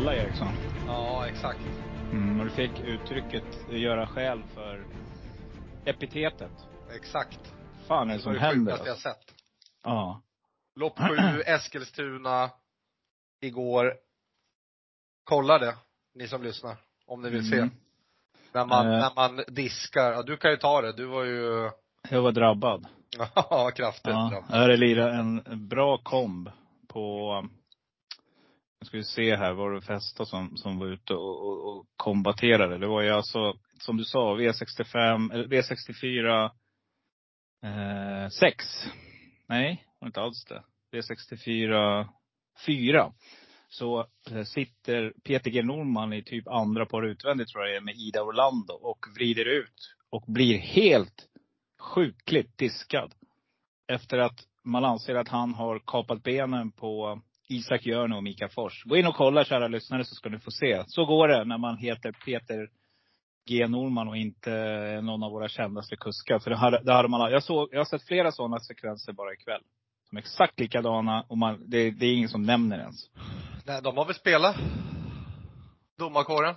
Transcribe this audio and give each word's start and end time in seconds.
Alla 0.00 0.14
Eriksson. 0.14 0.48
Ja, 0.86 1.26
exakt. 1.28 1.60
Mm, 2.12 2.40
och 2.40 2.44
du 2.46 2.50
fick 2.50 2.80
uttrycket 2.80 3.44
göra 3.70 4.06
skäl 4.06 4.42
för 4.54 4.84
epitetet. 5.84 6.50
Exakt. 6.94 7.38
fan 7.86 8.10
är 8.10 8.14
det 8.14 8.20
som 8.20 8.36
händer? 8.36 8.78
Det 8.78 8.86
jag 8.86 8.98
sett. 8.98 9.34
Ja. 9.84 10.20
Lopp 10.76 10.98
sju, 10.98 11.42
Eskilstuna, 11.46 12.50
igår. 13.40 13.94
Kolla 15.24 15.58
det, 15.58 15.74
ni 16.14 16.28
som 16.28 16.42
lyssnar. 16.42 16.76
Om 17.06 17.22
ni 17.22 17.30
vill 17.30 17.52
Mm. 17.52 17.68
se. 17.70 17.74
När 18.52 18.66
man, 18.66 18.86
Eh. 18.86 18.92
när 18.92 19.14
man 19.16 19.44
diskar. 19.48 20.12
Ja, 20.12 20.22
du 20.22 20.36
kan 20.36 20.50
ju 20.50 20.56
ta 20.56 20.80
det. 20.82 20.92
Du 20.92 21.04
var 21.04 21.24
ju, 21.24 21.70
Jag 22.10 22.22
var 22.22 22.32
drabbad. 22.32 22.86
ja, 23.34 23.70
kraftigt 23.74 24.06
Ja. 24.12 24.28
drabbad. 24.32 24.50
Jag 24.50 24.56
hade 24.60 24.76
lirat 24.76 25.14
en 25.14 25.42
bra 25.68 25.98
komb 25.98 26.50
på, 26.88 27.34
nu 28.80 28.86
ska 28.86 28.96
vi 28.96 29.04
se 29.04 29.36
här, 29.36 29.52
var 29.52 29.72
det 29.72 29.80
Festa 29.80 30.24
som, 30.24 30.56
som 30.56 30.78
var 30.78 30.86
ute 30.86 31.14
och, 31.14 31.46
och, 31.46 31.76
och 31.76 31.86
kombatterade. 31.96 32.78
Det 32.78 32.86
var 32.86 33.02
ju 33.02 33.10
alltså, 33.10 33.54
som 33.78 33.96
du 33.96 34.04
sa, 34.04 34.36
V65, 34.36 35.34
eller 35.34 35.44
V64 35.44 36.50
eh, 37.62 38.28
6. 38.28 38.64
Nej, 39.48 39.84
det 39.86 39.96
var 40.00 40.08
inte 40.08 40.20
alls 40.20 40.44
det. 40.44 40.62
V64 40.92 42.06
4. 42.66 43.12
Så 43.68 44.06
eh, 44.30 44.44
sitter 44.44 45.12
Peter 45.24 45.50
G 45.50 45.62
Norman 45.62 46.12
i 46.12 46.22
typ 46.22 46.48
andra 46.48 46.86
par 46.86 47.02
utvändigt 47.02 47.48
tror 47.48 47.66
jag 47.66 47.82
med 47.82 47.94
Ida 47.94 48.22
Orlando 48.22 48.74
och 48.74 49.06
vrider 49.14 49.44
ut. 49.44 49.94
Och 50.10 50.24
blir 50.26 50.58
helt 50.58 51.28
sjukligt 51.78 52.58
diskad. 52.58 53.14
Efter 53.92 54.18
att 54.18 54.40
man 54.64 54.84
anser 54.84 55.14
att 55.14 55.28
han 55.28 55.54
har 55.54 55.78
kapat 55.78 56.22
benen 56.22 56.72
på 56.72 57.22
Isak 57.50 57.86
Jörne 57.86 58.16
och 58.16 58.22
Mika 58.22 58.48
Fors. 58.48 58.84
Gå 58.84 58.96
in 58.96 59.06
och 59.06 59.14
kolla 59.14 59.44
kära 59.44 59.68
lyssnare 59.68 60.04
så 60.04 60.14
ska 60.14 60.28
ni 60.28 60.38
få 60.38 60.50
se. 60.50 60.84
Så 60.86 61.04
går 61.04 61.28
det 61.28 61.44
när 61.44 61.58
man 61.58 61.76
heter 61.76 62.12
Peter 62.12 62.68
G 63.48 63.66
Norman 63.66 64.08
och 64.08 64.16
inte 64.16 64.50
någon 65.02 65.22
av 65.22 65.30
våra 65.30 65.48
kändaste 65.48 65.96
kuskar. 65.96 66.38
För 66.38 66.50
det 66.50 66.56
hade, 66.56 66.80
det 66.84 66.92
hade 66.92 67.08
man, 67.08 67.32
jag, 67.32 67.42
såg, 67.42 67.68
jag 67.72 67.80
har 67.80 67.84
sett 67.84 68.06
flera 68.06 68.32
sådana 68.32 68.60
sekvenser 68.60 69.12
bara 69.12 69.32
ikväll. 69.32 69.62
Som 70.08 70.18
är 70.18 70.22
exakt 70.22 70.60
likadana 70.60 71.24
och 71.28 71.38
man, 71.38 71.70
det, 71.70 71.90
det 71.90 72.06
är 72.06 72.14
ingen 72.14 72.28
som 72.28 72.42
nämner 72.42 72.78
ens. 72.78 73.10
Nej, 73.66 73.82
de 73.82 73.96
har 73.96 74.04
väl 74.04 74.14
spelat? 74.14 74.56
Domarkåren? 75.98 76.54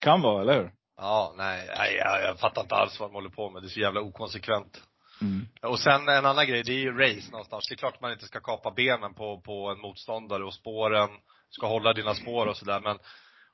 Kan 0.00 0.20
vara, 0.20 0.42
eller 0.42 0.54
hur? 0.54 0.72
Ja, 0.96 1.34
nej, 1.36 1.68
nej 1.78 1.94
jag, 1.96 2.22
jag 2.22 2.38
fattar 2.38 2.62
inte 2.62 2.74
alls 2.74 3.00
vad 3.00 3.10
de 3.10 3.14
håller 3.14 3.30
på 3.30 3.50
med. 3.50 3.62
Det 3.62 3.66
är 3.66 3.70
så 3.70 3.80
jävla 3.80 4.00
okonsekvent. 4.00 4.82
Mm. 5.20 5.46
Och 5.62 5.80
sen 5.80 6.08
en 6.08 6.26
annan 6.26 6.46
grej, 6.46 6.62
det 6.62 6.72
är 6.72 6.78
ju 6.78 6.98
race 6.98 7.30
någonstans. 7.30 7.68
Det 7.68 7.74
är 7.74 7.76
klart 7.76 8.00
man 8.00 8.12
inte 8.12 8.24
ska 8.26 8.40
kapa 8.40 8.70
benen 8.70 9.14
på, 9.14 9.40
på 9.40 9.68
en 9.70 9.80
motståndare 9.80 10.44
och 10.44 10.54
spåren, 10.54 11.08
ska 11.50 11.66
hålla 11.66 11.92
dina 11.92 12.14
spår 12.14 12.46
och 12.46 12.56
sådär 12.56 12.80
men 12.80 12.98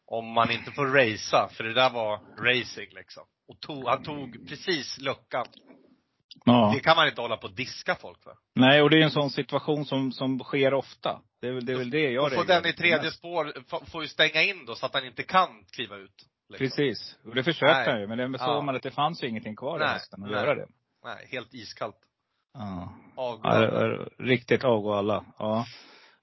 om 0.06 0.26
man 0.26 0.50
inte 0.50 0.70
får 0.70 0.86
racea, 0.86 1.48
för 1.48 1.64
det 1.64 1.74
där 1.74 1.90
var 1.90 2.20
racing 2.38 2.88
liksom. 2.94 3.24
Och 3.48 3.60
tog, 3.60 3.88
han 3.88 4.02
tog 4.02 4.48
precis 4.48 4.98
luckan. 5.00 5.46
Ja. 6.44 6.72
Det 6.74 6.80
kan 6.80 6.96
man 6.96 7.08
inte 7.08 7.20
hålla 7.20 7.36
på 7.36 7.46
och 7.46 7.54
diska 7.54 7.94
folk 7.94 8.22
för. 8.22 8.34
Nej, 8.54 8.82
och 8.82 8.90
det 8.90 8.98
är 8.98 9.02
en 9.02 9.10
sån 9.10 9.30
situation 9.30 9.84
som, 9.84 10.12
som 10.12 10.38
sker 10.38 10.74
ofta. 10.74 11.20
Det 11.40 11.48
är 11.48 11.52
väl 11.52 11.66
det, 11.66 11.72
är 11.72 11.76
väl 11.76 11.90
det 11.90 12.10
jag 12.10 12.24
Och 12.24 12.32
får 12.32 12.44
den 12.44 12.66
i 12.66 12.72
tredje 12.72 13.10
spår, 13.10 13.52
får- 13.90 14.02
ju 14.02 14.08
stänga 14.08 14.42
in 14.42 14.66
då 14.66 14.74
så 14.74 14.86
att 14.86 14.94
han 14.94 15.06
inte 15.06 15.22
kan 15.22 15.64
kliva 15.72 15.96
ut. 15.96 16.10
liksom. 16.48 16.66
Precis. 16.68 17.16
Och 17.24 17.34
det 17.34 17.44
försökte 17.44 17.74
Nej. 17.78 17.90
han 17.90 18.00
ju. 18.00 18.06
Men 18.06 18.32
det 18.32 18.38
såg 18.38 18.64
man 18.64 18.76
att 18.76 18.82
det 18.82 18.90
fanns 18.90 19.22
ju 19.22 19.28
ingenting 19.28 19.56
kvar 19.56 19.80
i 19.80 19.84
hästen 19.84 20.24
att 20.24 20.30
göra 20.30 20.54
det. 20.54 20.66
Nej, 21.04 21.28
helt 21.30 21.54
iskallt. 21.54 21.96
Ja. 22.54 22.92
Avgå. 23.16 23.48
Ja, 23.48 24.06
riktigt 24.18 24.64
avgå 24.64 24.92
alla. 24.94 25.24
Ja. 25.38 25.64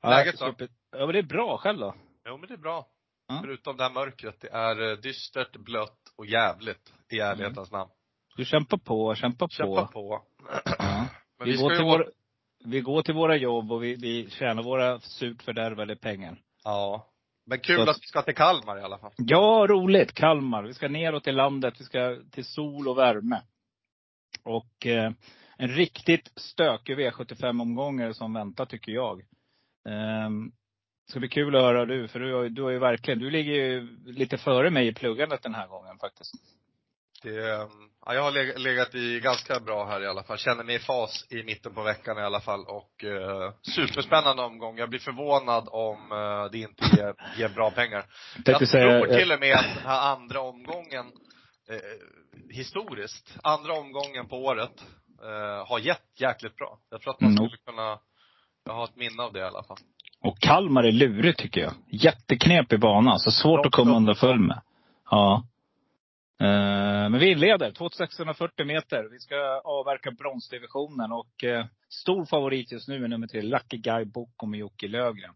Läget 0.03 0.39
då? 0.39 0.45
Ja 0.91 1.05
men 1.05 1.13
det 1.13 1.19
är 1.19 1.23
bra. 1.23 1.57
Själv 1.57 1.79
då? 1.79 1.95
Jo 2.27 2.37
men 2.37 2.47
det 2.47 2.53
är 2.53 2.57
bra. 2.57 2.87
Ja. 3.27 3.39
Förutom 3.43 3.77
det 3.77 3.83
här 3.83 3.91
mörkret. 3.91 4.41
Det 4.41 4.49
är 4.49 4.91
eh, 4.91 4.97
dystert, 4.97 5.55
blött 5.57 5.99
och 6.17 6.25
jävligt. 6.25 6.93
I 7.09 7.19
ärlighetens 7.19 7.71
namn. 7.71 7.91
Du 8.37 8.45
kämpar 8.45 8.77
på, 8.77 9.15
kämpar 9.15 9.47
på. 9.47 9.51
Kämpa 9.53 9.85
på. 9.85 10.21
Ja. 10.77 11.05
Men 11.39 11.47
Vi, 11.47 11.51
vi, 11.51 11.57
går 11.57 11.69
till 11.69 11.79
ju 11.79 11.83
våra, 11.91 12.03
vi 12.65 12.81
går 12.81 13.01
till 13.01 13.13
våra 13.13 13.35
jobb 13.35 13.71
och 13.71 13.83
vi, 13.83 13.95
vi 13.95 14.29
tjänar 14.29 14.63
våra 14.63 14.99
surt 14.99 15.43
fördärvade 15.43 15.95
pengar. 15.95 16.41
Ja. 16.63 17.07
Men 17.45 17.59
kul 17.59 17.81
att- 17.81 17.89
att 17.89 17.97
vi 18.01 18.07
ska 18.07 18.21
till 18.21 18.35
Kalmar 18.35 18.77
i 18.79 18.81
alla 18.81 18.97
fall. 18.97 19.11
Ja, 19.17 19.65
roligt. 19.69 20.13
Kalmar. 20.13 20.63
Vi 20.63 20.73
ska 20.73 20.87
neråt 20.87 21.27
i 21.27 21.31
landet. 21.31 21.73
Vi 21.79 21.83
ska 21.85 22.17
till 22.31 22.45
sol 22.45 22.87
och 22.87 22.97
värme. 22.97 23.41
Och 24.43 24.85
eh, 24.87 25.11
en 25.57 25.67
riktigt 25.67 26.31
stökig 26.35 26.99
V75-omgång 26.99 28.13
som 28.13 28.33
väntar 28.33 28.65
tycker 28.65 28.91
jag. 28.91 29.19
Eh, 29.89 30.29
det 31.07 31.11
ska 31.11 31.19
bli 31.19 31.29
kul 31.29 31.55
att 31.55 31.61
höra 31.61 31.85
du, 31.85 32.07
för 32.07 32.19
du 32.19 32.33
har, 32.33 32.49
du 32.49 32.61
har 32.63 32.69
ju 32.69 32.79
verkligen, 32.79 33.19
du 33.19 33.29
ligger 33.29 33.53
ju 33.53 33.87
lite 34.05 34.37
före 34.37 34.69
mig 34.69 34.87
i 34.87 34.93
pluggandet 34.93 35.43
den 35.43 35.55
här 35.55 35.67
gången 35.67 35.97
faktiskt. 35.97 36.31
Det, 37.23 37.49
eh, 37.51 37.67
ja, 38.05 38.13
jag 38.13 38.21
har 38.23 38.31
leg- 38.31 38.57
legat 38.57 38.95
i 38.95 39.19
ganska 39.19 39.59
bra 39.59 39.85
här 39.85 40.01
i 40.03 40.07
alla 40.07 40.23
fall. 40.23 40.37
Känner 40.37 40.63
mig 40.63 40.75
i 40.75 40.79
fas 40.79 41.25
i 41.29 41.43
mitten 41.43 41.73
på 41.73 41.83
veckan 41.83 42.17
i 42.17 42.21
alla 42.21 42.39
fall 42.41 42.65
och 42.67 43.03
eh, 43.03 43.53
superspännande 43.75 44.43
omgång. 44.43 44.77
Jag 44.77 44.89
blir 44.89 44.99
förvånad 44.99 45.67
om 45.71 46.11
eh, 46.11 46.51
det 46.51 46.57
inte 46.57 46.85
ger, 46.97 47.13
ger 47.37 47.49
bra 47.49 47.71
pengar. 47.71 48.05
Tänkte 48.35 48.51
Jag 48.51 48.67
säga- 48.67 49.01
tror 49.05 49.17
till 49.17 49.31
och 49.31 49.39
med 49.39 49.55
att 49.55 49.75
den 49.75 49.85
här 49.85 50.11
andra 50.15 50.41
omgången, 50.41 51.05
eh, 51.71 51.77
historiskt, 52.49 53.37
andra 53.43 53.73
omgången 53.73 54.27
på 54.27 54.37
året, 54.37 54.83
eh, 55.23 55.67
har 55.67 55.79
gett 55.79 56.21
jäkligt 56.21 56.55
bra. 56.55 56.79
Jag 56.89 57.01
tror 57.01 57.13
att 57.13 57.21
man 57.21 57.31
Mm. 57.31 57.49
skulle 57.49 57.57
kunna, 57.65 57.99
jag 58.65 58.73
har 58.73 58.83
ett 58.83 58.95
minne 58.95 59.23
av 59.23 59.33
det 59.33 59.39
i 59.39 59.43
alla 59.43 59.63
fall. 59.63 59.77
Och 60.23 60.39
Kalmar 60.39 60.83
är 60.83 60.91
lurigt 60.91 61.39
tycker 61.39 61.61
jag. 61.61 61.73
Jätteknepig 61.89 62.79
bana, 62.79 63.17
så 63.17 63.31
svårt 63.31 63.57
Långt 63.57 63.65
att 63.65 63.71
komma 63.73 63.97
underfull 63.97 64.39
med. 64.39 64.61
Ja. 65.09 65.43
Eh, 66.41 67.09
Men 67.09 67.19
vi 67.19 67.31
inleder, 67.31 67.71
2640 67.71 68.65
meter. 68.65 69.07
Vi 69.11 69.19
ska 69.19 69.35
avverka 69.63 70.11
bronsdivisionen 70.11 71.11
och 71.11 71.43
eh, 71.43 71.65
stor 71.89 72.25
favorit 72.25 72.71
just 72.71 72.87
nu 72.87 73.03
är 73.03 73.07
nummer 73.07 73.27
tre, 73.27 73.41
Lucky 73.41 73.77
Guy 73.77 74.05
Boko 74.05 74.45
med 74.45 74.59
Jocke 74.59 74.87
Lövgren. 74.87 75.33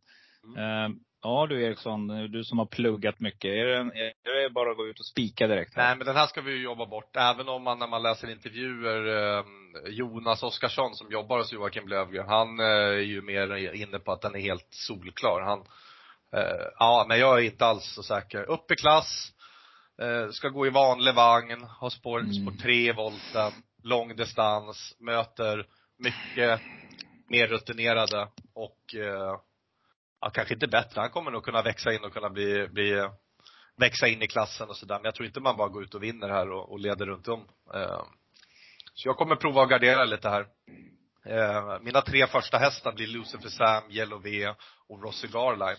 Mm. 0.58 1.00
Ja 1.28 1.48
du 1.48 1.64
Eriksson, 1.64 2.08
du 2.32 2.44
som 2.44 2.60
har 2.60 2.66
pluggat 2.66 3.20
mycket. 3.20 3.50
Är 3.50 3.66
det, 3.66 3.74
är 4.30 4.44
det 4.44 4.50
bara 4.50 4.72
att 4.72 4.78
gå 4.78 4.88
ut 4.88 5.00
och 5.00 5.06
spika 5.06 5.48
direkt? 5.48 5.76
här? 5.76 5.84
Nej 5.84 5.98
men 5.98 6.08
den 6.08 6.16
här 6.16 6.28
ska 6.28 6.42
vi 6.42 6.52
ju 6.52 6.64
jobba 6.64 6.86
bort. 6.86 7.16
Även 7.16 7.50
om 7.50 7.64
man 7.64 7.80
när 7.80 7.88
man 7.88 8.04
läser 8.04 8.32
intervjuer, 8.32 9.38
eh, 9.38 9.44
Jonas 9.88 10.44
Oskarsson 10.44 10.96
som 10.96 11.12
jobbar 11.12 11.38
hos 11.38 11.54
Joakim 11.54 11.88
Lövgren, 11.88 12.28
han 12.28 12.60
eh, 12.60 12.66
är 12.66 13.00
ju 13.00 13.22
mer 13.22 13.74
inne 13.76 14.00
på 14.00 14.12
att 14.12 14.22
den 14.22 14.36
är 14.36 14.40
helt 14.40 14.68
solklar. 14.70 15.42
Han, 15.42 15.60
eh, 16.34 16.66
ja 16.80 17.06
men 17.10 17.20
jag 17.20 17.40
är 17.40 17.44
inte 17.44 17.66
alls 17.66 17.94
så 17.94 18.04
säker. 18.04 18.44
Upp 18.50 18.72
i 18.72 18.76
klass, 18.76 19.32
eh, 20.02 20.30
ska 20.32 20.50
gå 20.50 20.68
i 20.68 20.70
vanlig 20.70 21.14
vagn, 21.14 21.64
har 21.64 21.90
spår, 21.90 22.20
Mm. 22.20 22.34
spår 22.34 22.62
tre 22.62 22.90
i 22.90 22.94
volten, 22.94 23.52
lång 23.84 24.16
distans, 24.16 24.96
möter 25.00 25.66
mycket 25.98 26.62
mer 27.30 27.48
rutinerade 27.48 28.28
och 28.54 28.96
eh, 28.96 29.40
ja, 30.22 30.30
kanske 30.30 30.54
inte 30.54 30.68
bättre. 30.68 31.02
Han 31.02 31.10
kommer 31.10 31.32
nog 31.32 31.44
kunna 31.44 31.62
växa 31.62 31.94
in 31.94 32.04
och 32.04 32.14
kunna 32.14 32.30
bli, 32.30 32.68
bli 32.68 33.10
växa 33.78 34.08
in 34.08 34.22
i 34.22 34.28
klassen 34.28 34.70
och 34.70 34.78
sådär. 34.78 34.96
Men 34.96 35.06
jag 35.06 35.16
tror 35.16 35.26
inte 35.26 35.40
man 35.40 35.58
bara 35.58 35.70
går 35.70 35.84
ut 35.84 35.96
och 35.96 36.04
vinner 36.04 36.30
här 36.30 36.52
och, 36.52 36.72
och 36.72 36.80
leder 36.80 37.06
runt 37.06 37.28
om. 37.28 37.48
Eh, 37.74 38.04
så 38.94 39.08
jag 39.08 39.18
kommer 39.18 39.36
prova 39.36 39.64
att 39.64 39.70
gardera 39.70 40.06
lite 40.06 40.30
här. 40.30 40.48
Eh, 41.26 41.80
mina 41.82 42.02
tre 42.02 42.28
första 42.28 42.58
hästar 42.58 42.94
blir 42.94 43.08
Lucifer 43.08 43.50
Sam, 43.50 43.92
Yellow 43.92 44.22
V 44.22 44.54
och 44.88 45.04
Rossi 45.04 45.28
Garline. 45.28 45.78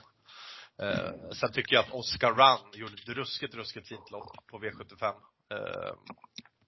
Eh, 0.83 1.31
sen 1.33 1.53
tycker 1.53 1.75
jag 1.75 1.85
att 1.85 1.93
Oscar 1.93 2.33
Run 2.33 2.81
gjorde 2.81 2.95
ett 2.95 3.09
ruskigt, 3.09 3.55
ruskigt 3.55 3.89
fint 3.89 4.11
lopp 4.11 4.47
på 4.51 4.59
V75. 4.59 5.15
Eh, 5.51 5.95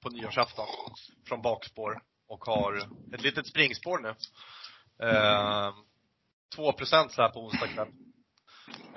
på 0.03 0.09
nyårsafton. 0.09 0.67
Från 1.29 1.43
bakspår. 1.43 2.03
Och 2.29 2.44
har 2.44 2.76
ett 3.15 3.23
litet 3.23 3.47
springspår 3.47 3.99
nu. 3.99 4.15
Eh, 5.09 5.75
2 6.56 6.73
procent 6.73 7.12
så 7.12 7.23
här 7.23 7.29
på 7.29 7.41
onsdag 7.45 7.67
kväll. 7.67 7.89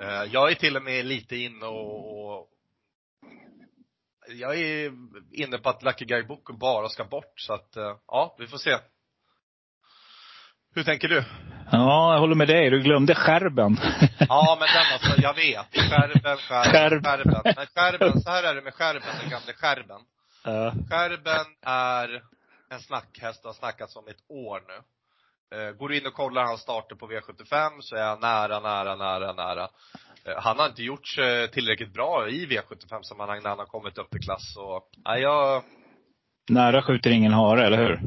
Eh, 0.00 0.24
Jag 0.32 0.50
är 0.50 0.54
till 0.54 0.76
och 0.76 0.82
med 0.82 1.04
lite 1.06 1.36
inne 1.36 1.66
och, 1.66 2.38
och 2.38 2.48
jag 4.28 4.58
är 4.60 4.92
inne 5.32 5.58
på 5.58 5.68
att 5.68 5.82
Lucky 5.82 6.04
Guy 6.04 6.22
Boko 6.22 6.52
bara 6.52 6.88
ska 6.88 7.04
bort 7.04 7.32
så 7.40 7.52
att, 7.54 7.76
eh, 7.76 7.96
ja, 8.06 8.36
vi 8.38 8.46
får 8.46 8.58
se. 8.58 8.78
Hur 10.74 10.84
tänker 10.84 11.08
du? 11.08 11.24
Ja, 11.72 12.12
jag 12.12 12.20
håller 12.20 12.34
med 12.34 12.48
dig. 12.48 12.70
Du 12.70 12.80
glömde 12.82 13.14
skärben. 13.14 13.76
Ja, 14.28 14.56
men 14.60 14.68
den 14.74 14.92
alltså, 14.92 15.20
jag 15.22 15.34
vet. 15.34 15.90
Skärben, 15.90 16.36
skärben, 16.36 16.72
Skärb. 16.72 17.04
skärben. 17.04 17.42
Men 17.56 17.66
skärben, 17.66 18.20
så 18.22 18.30
här 18.30 18.42
är 18.42 18.54
det 18.54 18.62
med 18.62 18.74
skärben, 18.74 19.08
den 19.20 19.30
gamla 19.30 19.52
skärben. 19.52 20.00
Ja. 20.44 20.72
Skärben 20.90 21.46
är 21.62 22.22
en 22.70 22.80
snackhäst 22.80 23.44
och 23.44 23.48
har 23.48 23.54
snackats 23.54 23.96
om 23.96 24.08
ett 24.08 24.24
år 24.28 24.62
nu. 24.68 24.82
Eh, 25.52 25.70
Går 25.72 25.88
du 25.88 25.98
in 25.98 26.06
och 26.06 26.14
kollar 26.14 26.44
hans 26.44 26.60
starter 26.60 26.96
på 26.96 27.08
V75 27.08 27.70
så 27.80 27.96
är 27.96 28.04
han 28.06 28.20
nära, 28.20 28.60
nära, 28.60 28.96
nära, 28.96 29.32
nära. 29.32 29.68
Eh, 30.24 30.34
Han 30.42 30.58
har 30.58 30.66
inte 30.66 30.82
gjort 30.82 31.06
sig 31.06 31.48
tillräckligt 31.50 31.92
bra 31.94 32.28
i 32.28 32.46
V75-sammanhang 32.46 33.42
när 33.42 33.48
han 33.50 33.58
har 33.58 33.66
kommit 33.66 33.98
upp 33.98 34.14
i 34.14 34.18
klass 34.18 34.56
och, 34.56 34.88
nej 35.04 35.20
jag, 35.22 35.62
Nära 36.50 36.82
skjuter 36.82 37.10
ingen 37.10 37.32
hare, 37.32 37.66
eller 37.66 37.76
hur? 37.78 38.00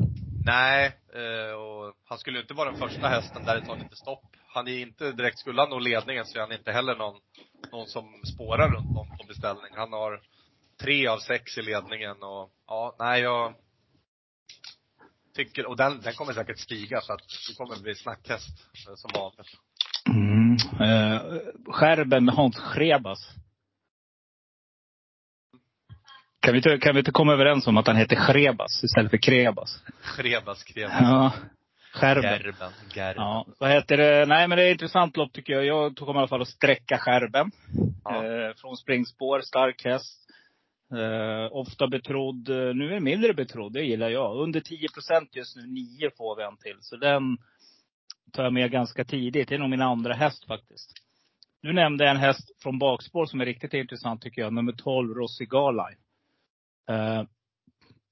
nej, 0.45 0.85
eh, 1.13 1.55
och 1.55 1.93
han 2.09 2.17
skulle 2.17 2.39
inte 2.39 2.53
vara 2.53 2.71
den 2.71 2.79
första 2.79 3.07
hästen 3.07 3.45
där 3.45 3.55
det 3.59 3.65
tar 3.65 3.75
lite 3.77 3.95
stopp. 3.95 4.23
Han 4.53 4.67
är 4.67 4.79
inte 4.79 5.11
direkt, 5.11 5.39
skulle 5.39 5.61
han 5.61 5.69
nå 5.69 5.79
ledningen 5.79 6.25
så 6.25 6.37
är 6.37 6.41
han 6.41 6.51
inte 6.51 6.71
heller 6.71 6.95
någon, 6.95 7.15
någon 7.71 7.87
som 7.87 8.21
spårar 8.33 8.69
runt 8.69 8.97
om 8.97 9.17
på 9.17 9.23
beställning. 9.27 9.71
Han 9.75 9.93
har 9.93 10.21
tre 10.81 11.07
av 11.07 11.17
sex 11.17 11.57
i 11.57 11.61
ledningen 11.61 12.23
och, 12.23 12.49
ja, 12.67 12.95
nej 12.99 13.21
jag 13.21 13.53
tycker, 15.35 15.65
och 15.65 15.77
den, 15.77 16.01
den 16.01 16.13
kommer 16.13 16.33
säkert 16.33 16.59
stiga 16.59 17.01
så 17.01 17.13
att 17.13 17.21
det 17.47 17.55
kommer 17.57 17.81
bli 17.83 17.95
snackhäst 17.95 18.67
eh, 18.87 18.95
som 18.95 19.11
vanligt. 19.13 19.47
Mm. 20.09 20.57
Eh, 20.81 21.21
skärben 21.73 22.25
med 22.25 22.35
Hans 22.35 22.59
Schrebas. 22.59 23.29
Kan 26.39 26.53
vi, 26.53 26.57
inte, 26.57 26.77
kan 26.77 26.95
vi 26.95 26.99
inte 26.99 27.11
komma 27.11 27.33
överens 27.33 27.67
om 27.67 27.77
att 27.77 27.87
han 27.87 27.95
heter 27.95 28.15
Schrebas 28.15 28.83
istället 28.83 29.11
för 29.11 29.17
Krebas? 29.17 29.83
Krebas, 30.17 30.63
krebas. 30.63 30.97
Ja. 31.01 31.33
Skärben. 31.93 32.23
Gerben, 32.23 32.71
gerben. 32.93 33.23
Ja, 33.23 33.45
vad 33.59 33.69
heter 33.69 33.97
det? 33.97 34.25
Nej 34.25 34.47
men 34.47 34.57
det 34.57 34.63
är 34.63 34.67
ett 34.67 34.71
intressant 34.71 35.17
lopp 35.17 35.33
tycker 35.33 35.53
jag. 35.53 35.65
Jag 35.65 35.97
kommer 35.97 36.13
i 36.13 36.17
alla 36.17 36.27
fall 36.27 36.41
att 36.41 36.47
sträcka 36.47 36.97
skärben. 36.97 37.51
Ja. 38.03 38.25
Eh, 38.25 38.55
från 38.55 38.77
springspår, 38.77 39.41
stark 39.41 39.85
häst. 39.85 40.24
Eh, 40.91 41.47
ofta 41.51 41.87
betrodd, 41.87 42.49
eh, 42.49 42.75
nu 42.75 42.87
är 42.87 42.93
det 42.93 42.99
mindre 42.99 43.33
betrodd, 43.33 43.73
det 43.73 43.83
gillar 43.83 44.09
jag. 44.09 44.37
Under 44.37 44.59
10 44.59 44.87
procent 44.93 45.35
just 45.35 45.55
nu, 45.55 45.67
9 45.67 46.09
får 46.17 46.35
vi 46.35 46.43
en 46.43 46.57
till. 46.57 46.77
Så 46.79 46.95
den 46.95 47.37
tar 48.31 48.43
jag 48.43 48.53
med 48.53 48.71
ganska 48.71 49.05
tidigt. 49.05 49.49
Det 49.49 49.55
är 49.55 49.59
nog 49.59 49.69
min 49.69 49.81
andra 49.81 50.13
häst 50.13 50.47
faktiskt. 50.47 50.91
Nu 51.61 51.73
nämnde 51.73 52.03
jag 52.03 52.11
en 52.11 52.21
häst 52.21 52.61
från 52.63 52.79
bakspår 52.79 53.25
som 53.25 53.41
är 53.41 53.45
riktigt 53.45 53.73
intressant 53.73 54.21
tycker 54.21 54.41
jag. 54.41 54.53
Nummer 54.53 54.71
12, 54.71 55.13
Rossi 55.13 55.45
Garline. 55.45 55.97
Eh, 56.89 57.23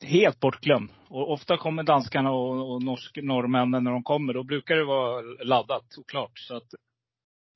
helt 0.03 0.39
bortglömd. 0.39 0.89
Och 1.07 1.31
ofta 1.31 1.57
kommer 1.57 1.83
danskarna 1.83 2.31
och, 2.31 2.73
och 2.73 2.83
norsk, 2.83 3.17
norrmännen 3.21 3.83
när 3.83 3.91
de 3.91 4.03
kommer. 4.03 4.33
Då 4.33 4.43
brukar 4.43 4.75
det 4.75 4.85
vara 4.85 5.21
laddat 5.43 5.97
och 5.97 6.09
klart. 6.09 6.39
Så 6.39 6.55
att 6.55 6.73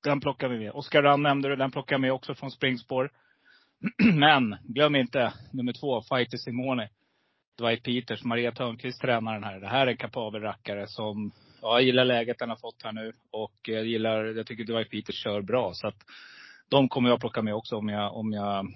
den 0.03 0.19
plockar 0.19 0.49
vi 0.49 0.59
med. 0.59 0.71
Oskar 0.71 1.03
Rand 1.03 1.23
nämnde 1.23 1.49
du, 1.49 1.55
den 1.55 1.71
plockar 1.71 1.93
jag 1.93 2.01
med 2.01 2.13
också 2.13 2.35
från 2.35 2.51
springspår. 2.51 3.11
Men 4.13 4.57
glöm 4.63 4.95
inte 4.95 5.33
nummer 5.51 5.73
två, 5.73 6.01
Fighter 6.01 6.37
Simone. 6.37 6.89
Dwight 7.57 7.83
Peters, 7.83 8.23
Maria 8.23 8.51
Törnqvist 8.51 9.01
tränar 9.01 9.33
den 9.33 9.43
här. 9.43 9.59
Det 9.59 9.67
här 9.67 9.87
är 9.87 9.91
en 9.91 9.97
kapabel 9.97 10.41
rackare 10.41 10.87
som, 10.87 11.31
ja, 11.61 11.73
jag 11.73 11.81
gillar 11.83 12.05
läget 12.05 12.39
den 12.39 12.49
har 12.49 12.55
fått 12.55 12.83
här 12.83 12.91
nu. 12.91 13.13
Och 13.31 13.53
jag 13.63 13.85
gillar, 13.85 14.25
jag 14.25 14.47
tycker 14.47 14.63
Dwight 14.63 14.89
Peters 14.89 15.15
kör 15.15 15.41
bra. 15.41 15.73
Så 15.73 15.87
att 15.87 15.97
de 16.69 16.89
kommer 16.89 17.09
jag 17.09 17.19
plocka 17.19 17.41
med 17.41 17.55
också 17.55 17.75
om 17.75 17.89
jag, 17.89 18.15
om 18.15 18.33
jag 18.33 18.73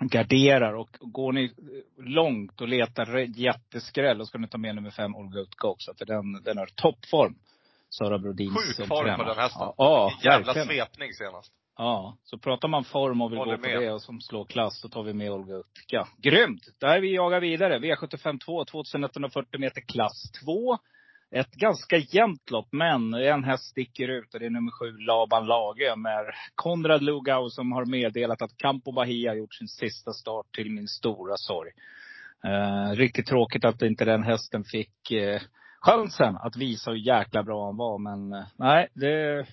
garderar. 0.00 0.74
Och 0.74 0.90
går 1.00 1.32
ni 1.32 1.52
långt 1.98 2.60
och 2.60 2.68
letar 2.68 3.38
jätteskräll, 3.38 4.18
då 4.18 4.24
ska 4.26 4.38
ni 4.38 4.48
ta 4.48 4.58
med 4.58 4.74
nummer 4.74 4.90
fem, 4.90 5.12
Goat 5.12 5.54
Go. 5.54 5.74
Så 5.78 5.90
att 5.90 5.98
den, 5.98 6.42
den 6.44 6.58
har 6.58 6.66
toppform. 6.66 7.34
Sara 7.88 8.18
Brodins 8.18 8.76
Sjuk 8.78 8.88
form 8.88 9.16
på 9.16 9.24
den 9.24 9.38
hästen. 9.38 9.62
Ja, 9.62 9.74
ja 9.78 10.12
Jävla 10.22 10.52
verkligen. 10.52 10.66
svepning 10.68 11.12
senast. 11.12 11.52
Ja, 11.78 12.16
så 12.24 12.38
pratar 12.38 12.68
man 12.68 12.84
form 12.84 13.20
och 13.20 13.32
vill 13.32 13.38
Håller 13.38 13.56
gå 13.56 13.62
på 13.62 13.68
med. 13.68 13.82
det 13.82 13.92
och 13.92 14.02
som 14.02 14.20
slår 14.20 14.44
klass, 14.44 14.82
då 14.82 14.88
tar 14.88 15.02
vi 15.02 15.12
med 15.12 15.30
Olga 15.32 15.54
Utka. 15.54 16.08
Grymt! 16.18 16.62
Där 16.80 17.00
vi 17.00 17.14
jagar 17.14 17.40
vidare. 17.40 17.78
V75 17.78 18.38
2, 18.44 18.64
2140 18.64 19.60
meter 19.60 19.80
klass 19.80 20.30
2. 20.44 20.78
Ett 21.30 21.54
ganska 21.54 21.96
jämnt 21.96 22.50
lopp, 22.50 22.68
men 22.70 23.14
en 23.14 23.44
häst 23.44 23.64
sticker 23.64 24.08
ut 24.08 24.34
och 24.34 24.40
det 24.40 24.46
är 24.46 24.50
nummer 24.50 24.72
sju, 24.72 24.98
Laban 24.98 25.46
Lage 25.46 25.96
med 25.96 26.24
Konrad 26.54 27.02
Lugau 27.02 27.48
som 27.50 27.72
har 27.72 27.84
meddelat 27.84 28.42
att 28.42 28.56
Campo 28.56 28.92
Bahia 28.92 29.30
har 29.30 29.36
gjort 29.36 29.54
sin 29.54 29.68
sista 29.68 30.12
start 30.12 30.46
till 30.54 30.70
min 30.70 30.88
stora 30.88 31.36
sorg. 31.36 31.70
Eh, 32.44 32.90
riktigt 32.96 33.26
tråkigt 33.26 33.64
att 33.64 33.82
inte 33.82 34.04
den 34.04 34.22
hästen 34.22 34.64
fick 34.64 35.10
eh, 35.10 35.40
chansen 35.80 36.36
att 36.36 36.56
visa 36.56 36.90
hur 36.90 36.98
jäkla 36.98 37.42
bra 37.42 37.66
han 37.66 37.76
var. 37.76 37.98
Men 37.98 38.32
eh, 38.32 38.46
nej, 38.56 38.88
det, 38.94 39.46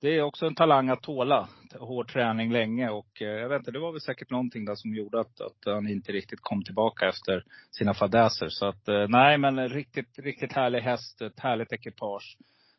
det 0.00 0.08
är 0.08 0.22
också 0.22 0.46
en 0.46 0.54
talang 0.54 0.88
att 0.88 1.02
tåla 1.02 1.48
hård 1.78 2.12
träning 2.12 2.52
länge. 2.52 2.90
Och 2.90 3.22
eh, 3.22 3.28
jag 3.28 3.48
vet 3.48 3.58
inte, 3.58 3.70
det 3.70 3.78
var 3.78 3.92
väl 3.92 4.00
säkert 4.00 4.30
någonting 4.30 4.64
där 4.64 4.74
som 4.74 4.94
gjorde 4.94 5.20
att, 5.20 5.40
att 5.40 5.58
han 5.64 5.88
inte 5.88 6.12
riktigt 6.12 6.40
kom 6.42 6.64
tillbaka 6.64 7.08
efter 7.08 7.44
sina 7.70 7.94
fadäser. 7.94 8.48
Så 8.48 8.66
att 8.66 8.88
eh, 8.88 9.08
nej, 9.08 9.38
men 9.38 9.68
riktigt, 9.68 10.18
riktigt 10.18 10.52
härlig 10.52 10.80
häst. 10.80 11.22
Ett 11.22 11.40
härligt 11.40 11.72
ekipage. 11.72 12.36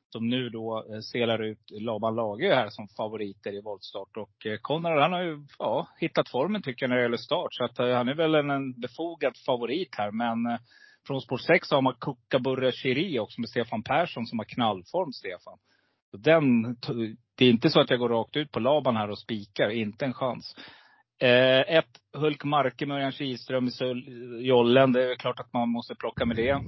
Som 0.09 0.29
nu 0.29 0.49
då 0.49 0.85
eh, 0.93 0.99
selar 0.99 1.43
ut 1.43 1.71
Laban 1.71 2.15
Lage 2.15 2.55
här 2.55 2.69
som 2.69 2.87
favoriter 2.87 3.53
i 3.53 3.61
voltstart. 3.61 4.17
Och 4.17 4.45
eh, 4.45 4.57
Konrad 4.61 5.01
han 5.01 5.13
har 5.13 5.21
ju 5.21 5.45
ja, 5.59 5.87
hittat 5.99 6.29
formen 6.29 6.61
tycker 6.61 6.83
jag 6.83 6.89
när 6.89 6.97
det 6.97 7.03
gäller 7.03 7.17
start. 7.17 7.53
Så 7.53 7.63
att 7.63 7.79
eh, 7.79 7.95
han 7.95 8.09
är 8.09 8.15
väl 8.15 8.35
en, 8.35 8.49
en 8.49 8.79
befogad 8.79 9.37
favorit 9.45 9.95
här. 9.97 10.11
Men 10.11 10.45
eh, 10.45 10.59
från 11.07 11.21
spår 11.21 11.37
6 11.37 11.71
har 11.71 11.81
man 11.81 11.95
Kukaburra 11.99 12.71
Chiri 12.71 13.19
också 13.19 13.41
med 13.41 13.49
Stefan 13.49 13.83
Persson 13.83 14.25
som 14.25 14.39
har 14.39 14.45
knallform, 14.45 15.11
Stefan. 15.11 15.57
Den, 16.17 16.75
det 17.37 17.45
är 17.45 17.49
inte 17.49 17.69
så 17.69 17.79
att 17.79 17.89
jag 17.89 17.99
går 17.99 18.09
rakt 18.09 18.35
ut 18.35 18.51
på 18.51 18.59
Laban 18.59 18.95
här 18.95 19.09
och 19.09 19.19
spikar, 19.19 19.69
inte 19.69 20.05
en 20.05 20.13
chans. 20.13 20.55
Eh, 21.21 21.77
ett 21.77 21.89
Hulk 22.17 22.43
Marke 22.43 22.85
med 22.85 22.95
Örjan 22.97 23.11
Kihlström 23.11 23.67
i 23.67 24.47
Jollen, 24.47 24.91
det 24.91 25.11
är 25.11 25.15
klart 25.15 25.39
att 25.39 25.53
man 25.53 25.69
måste 25.69 25.95
plocka 25.95 26.25
med 26.25 26.35
det. 26.35 26.61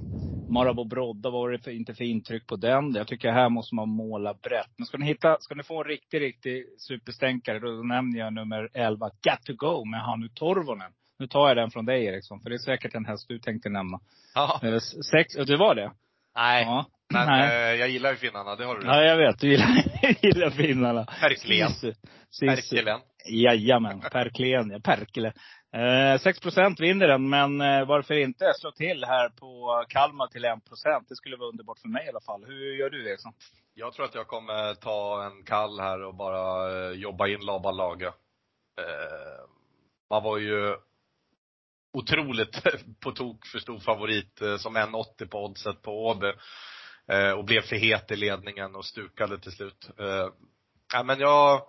Marabou 0.50 0.84
Brodda, 0.84 1.30
vad 1.30 1.40
var 1.40 1.50
det 1.50 1.58
för, 1.58 1.70
inte 1.70 1.94
för 1.94 2.04
intryck 2.04 2.46
på 2.46 2.56
den? 2.56 2.94
Jag 2.94 3.06
tycker 3.06 3.30
här 3.30 3.48
måste 3.48 3.74
man 3.74 3.88
måla 3.88 4.34
brett. 4.34 4.70
Men 4.76 4.86
ska 4.86 4.98
ni 4.98 5.06
hitta, 5.06 5.36
ska 5.40 5.54
ni 5.54 5.62
få 5.62 5.82
en 5.82 5.88
riktig, 5.88 6.20
riktig 6.20 6.64
superstänkare, 6.78 7.58
då 7.58 7.82
nämner 7.82 8.18
jag 8.18 8.32
nummer 8.32 8.68
11, 8.74 9.06
Got 9.06 9.42
to 9.44 9.52
go 9.56 9.84
med 9.84 10.00
Hannu 10.00 10.28
Torvonen. 10.28 10.92
Nu 11.18 11.26
tar 11.26 11.48
jag 11.48 11.56
den 11.56 11.70
från 11.70 11.84
dig 11.84 12.04
Eriksson, 12.04 12.40
för 12.40 12.50
det 12.50 12.56
är 12.56 12.58
säkert 12.58 12.94
en 12.94 13.04
häst 13.04 13.28
du 13.28 13.38
tänkte 13.38 13.68
nämna. 13.68 14.00
Ja. 14.34 14.60
Eh, 14.62 14.78
sex, 15.10 15.34
det 15.34 15.56
var 15.56 15.74
det? 15.74 15.92
Nej. 16.38 16.64
Ja. 16.64 16.86
Men 17.12 17.26
Nej. 17.26 17.72
eh, 17.72 17.80
jag 17.80 17.88
gillar 17.88 18.10
ju 18.10 18.16
finnarna, 18.16 18.56
det 18.56 18.64
har 18.64 18.78
du 18.78 18.86
Ja, 18.86 19.02
jag 19.02 19.16
vet. 19.16 19.40
Du 19.40 19.48
gillar, 19.50 19.68
gillar 20.24 20.50
finnarna. 20.50 21.06
Sis- 22.30 22.70
Perkelen. 22.70 23.00
Jajamän, 23.30 24.00
Perkelen, 24.12 24.70
ja, 24.70 24.80
Perkele. 24.84 25.32
Eh, 25.76 26.18
6 26.20 26.40
procent 26.40 26.80
vinner 26.80 27.08
den, 27.08 27.28
men 27.28 27.60
eh, 27.60 27.86
varför 27.86 28.14
inte 28.14 28.52
slå 28.54 28.70
till 28.70 29.04
här 29.04 29.28
på 29.28 29.84
Kalmar 29.88 30.26
till 30.26 30.44
1 30.44 30.64
procent? 30.64 31.08
Det 31.08 31.16
skulle 31.16 31.36
vara 31.36 31.48
underbart 31.48 31.78
för 31.78 31.88
mig 31.88 32.06
i 32.06 32.08
alla 32.08 32.20
fall. 32.20 32.44
Hur 32.46 32.74
gör 32.76 32.90
du 32.90 33.10
Eriksson? 33.10 33.32
Jag 33.74 33.92
tror 33.92 34.04
att 34.04 34.14
jag 34.14 34.26
kommer 34.26 34.74
ta 34.74 35.24
en 35.26 35.44
kall 35.44 35.80
här 35.80 36.02
och 36.02 36.14
bara 36.14 36.70
eh, 36.86 36.90
jobba 36.92 37.26
in 37.28 37.40
Laban 37.40 37.76
Lage. 37.76 38.06
Eh, 38.06 39.40
man 40.10 40.22
var 40.22 40.38
ju 40.38 40.74
otroligt 41.98 42.62
på 43.00 43.12
tok 43.12 43.46
för 43.46 43.58
stor 43.58 43.78
favorit 43.78 44.40
eh, 44.40 44.56
som 44.56 44.76
1,80 44.76 45.28
på 45.28 45.44
oddset 45.44 45.82
på 45.82 46.06
Åby. 46.06 46.32
Eh, 47.12 47.30
och 47.30 47.44
blev 47.44 47.60
för 47.60 47.76
het 47.76 48.10
i 48.10 48.16
ledningen 48.16 48.74
och 48.74 48.84
stukade 48.84 49.38
till 49.38 49.52
slut. 49.52 49.90
Eh, 49.98 50.28
ja, 50.92 51.02
men 51.02 51.20
jag, 51.20 51.62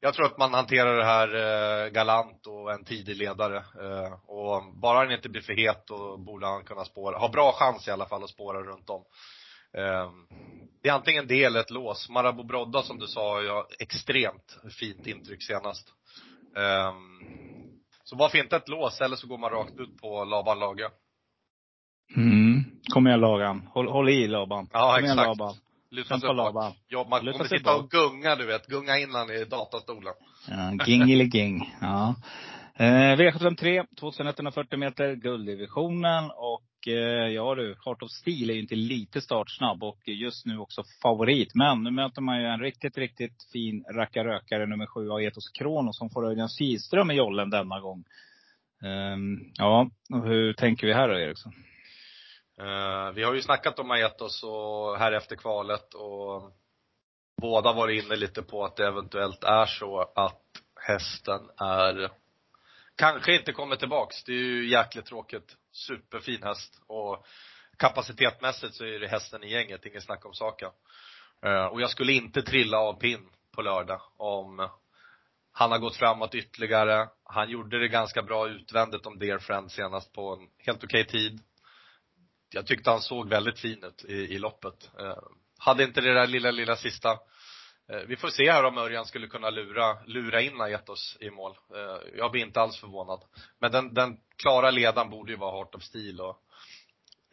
jag 0.00 0.14
tror 0.14 0.26
att 0.26 0.38
man 0.38 0.54
hanterar 0.54 0.96
det 0.96 1.04
här 1.04 1.88
galant 1.88 2.46
och 2.46 2.72
en 2.72 2.84
tidig 2.84 3.16
ledare. 3.16 3.64
Och 4.26 4.74
bara 4.80 4.98
han 4.98 5.12
inte 5.12 5.28
blir 5.28 5.42
för 5.42 5.52
het 5.52 5.86
då 5.86 6.16
borde 6.16 6.46
han 6.46 6.64
kunna 6.64 6.84
spåra, 6.84 7.18
ha 7.18 7.28
bra 7.28 7.52
chans 7.52 7.88
i 7.88 7.90
alla 7.90 8.06
fall 8.06 8.24
att 8.24 8.30
spåra 8.30 8.62
runt 8.62 8.90
om. 8.90 9.04
Det 10.82 10.88
är 10.88 10.92
antingen 10.92 11.26
det 11.26 11.44
eller 11.44 11.60
ett 11.60 11.70
lås. 11.70 12.08
Marabou 12.08 12.44
Brodda 12.44 12.82
som 12.82 12.98
du 12.98 13.06
sa, 13.06 13.42
jag 13.42 13.66
extremt 13.78 14.58
fint 14.78 15.06
intryck 15.06 15.42
senast. 15.42 15.88
Så 18.12 18.16
varför 18.16 18.38
inte 18.38 18.56
ett 18.56 18.68
lås 18.68 19.00
eller 19.00 19.16
så 19.16 19.26
går 19.26 19.38
man 19.38 19.50
rakt 19.50 19.80
ut 19.80 20.00
på 20.00 20.24
Laban 20.24 20.58
Lage. 20.58 20.90
Mm. 22.16 22.64
Kom 22.92 23.06
igen 23.06 23.20
Laban. 23.20 23.68
Håll, 23.74 23.88
håll 23.88 24.08
i 24.08 24.28
Laban. 24.28 24.68
Ja, 24.72 24.94
Kom 24.94 25.04
igen 25.04 25.18
exakt. 25.18 25.38
Laban. 25.38 25.54
Luta 25.90 26.20
sig. 26.20 26.34
Laban. 26.34 26.72
Ja, 26.88 27.06
man 27.10 27.24
Luta 27.24 27.38
kommer 27.38 27.48
sitta 27.48 27.76
och 27.76 27.90
gunga 27.90 28.36
du 28.36 28.46
vet, 28.46 28.66
gunga 28.66 28.98
in 28.98 29.14
han 29.14 29.30
i 29.30 29.44
datastolen. 29.44 30.14
Ja, 30.48 30.86
Gingeliging. 30.86 31.74
Ja. 31.80 32.14
Eh, 32.74 33.16
V753, 33.16 33.86
2140 34.00 34.78
meter, 34.78 35.14
gulddivisionen. 35.14 36.24
Och 36.24 36.62
Eh, 36.86 37.28
ja 37.28 37.54
du, 37.54 37.76
Heart 37.84 38.02
of 38.02 38.10
Steel 38.10 38.50
är 38.50 38.54
ju 38.54 38.60
inte 38.60 38.74
lite 38.74 39.20
startsnabb 39.20 39.82
och 39.82 39.98
just 40.04 40.46
nu 40.46 40.58
också 40.58 40.82
favorit. 41.02 41.54
Men 41.54 41.82
nu 41.82 41.90
möter 41.90 42.22
man 42.22 42.40
ju 42.40 42.46
en 42.46 42.60
riktigt, 42.60 42.98
riktigt 42.98 43.48
fin 43.52 43.84
rackarökare, 43.94 44.66
nummer 44.66 44.86
sju, 44.86 45.10
Aetos 45.10 45.48
Kronos, 45.48 45.98
som 45.98 46.10
får 46.10 46.26
Örjan 46.26 46.48
Kihlström 46.48 47.10
i 47.10 47.14
jollen 47.14 47.50
denna 47.50 47.80
gång. 47.80 48.04
Um, 48.82 49.52
ja, 49.54 49.90
och 50.14 50.26
hur 50.26 50.52
tänker 50.52 50.86
vi 50.86 50.92
här 50.92 51.08
då 51.08 51.18
Eriksson? 51.18 51.52
Uh, 52.60 53.12
vi 53.14 53.22
har 53.22 53.34
ju 53.34 53.42
snackat 53.42 53.78
om 53.78 53.90
Aetos 53.90 54.42
och 54.42 54.98
här 54.98 55.12
efter 55.12 55.36
kvalet 55.36 55.94
och 55.94 56.52
båda 57.40 57.72
varit 57.72 58.04
inne 58.04 58.16
lite 58.16 58.42
på 58.42 58.64
att 58.64 58.76
det 58.76 58.86
eventuellt 58.86 59.44
är 59.44 59.66
så 59.66 60.00
att 60.14 60.42
hästen 60.86 61.40
är 61.56 62.10
kanske 62.96 63.36
inte 63.36 63.52
kommer 63.52 63.76
tillbaks. 63.76 64.24
Det 64.24 64.32
är 64.32 64.36
ju 64.36 64.70
jäkligt 64.70 65.06
tråkigt. 65.06 65.56
Superfin 65.72 66.42
häst 66.42 66.82
och 66.86 67.26
kapacitetmässigt 67.78 68.74
så 68.74 68.84
är 68.84 69.00
det 69.00 69.08
hästen 69.08 69.44
i 69.44 69.50
gänget, 69.50 69.86
inget 69.86 70.04
snack 70.04 70.26
om 70.26 70.34
saken. 70.34 70.70
Eh, 71.42 71.64
och 71.64 71.80
jag 71.80 71.90
skulle 71.90 72.12
inte 72.12 72.42
trilla 72.42 72.78
av 72.78 72.94
pinn 73.00 73.28
på 73.52 73.62
lördag 73.62 74.00
om 74.16 74.68
han 75.52 75.70
har 75.70 75.78
gått 75.78 75.96
framåt 75.96 76.34
ytterligare. 76.34 77.08
Han 77.24 77.50
gjorde 77.50 77.78
det 77.78 77.88
ganska 77.88 78.22
bra 78.22 78.48
utvändigt 78.48 79.06
om 79.06 79.18
Dear 79.18 79.38
Friend 79.38 79.70
senast 79.70 80.12
på 80.12 80.32
en 80.34 80.48
helt 80.58 80.84
okej 80.84 81.06
tid. 81.06 81.40
Jag 82.50 82.66
tyckte 82.66 82.90
han 82.90 83.00
såg 83.00 83.28
väldigt 83.28 83.58
fin 83.58 83.84
ut 83.84 84.04
i, 84.04 84.14
i 84.14 84.38
loppet. 84.38 84.90
Eh, 85.00 85.18
hade 85.58 85.84
inte 85.84 86.00
det 86.00 86.14
där 86.14 86.26
lilla, 86.26 86.50
lilla 86.50 86.76
sista 86.76 87.10
eh, 87.10 87.18
Eh, 87.92 87.98
vi 88.06 88.16
får 88.16 88.28
se 88.28 88.50
här 88.50 88.64
om 88.64 88.78
Örjan 88.78 89.06
skulle 89.06 89.26
kunna 89.26 89.50
lura, 89.50 89.98
lura 90.06 90.40
in 90.40 90.60
Aetos 90.60 91.16
i 91.20 91.30
mål. 91.30 91.58
Eh, 91.74 91.98
jag 92.16 92.30
blir 92.32 92.42
inte 92.42 92.60
alls 92.60 92.80
förvånad. 92.80 93.24
Men 93.58 93.72
den, 93.72 93.94
den 93.94 94.16
klara 94.36 94.70
ledaren 94.70 95.10
borde 95.10 95.32
ju 95.32 95.38
vara 95.38 95.56
Heart 95.56 95.74
of 95.74 95.82
Steel 95.82 96.20
och 96.20 96.38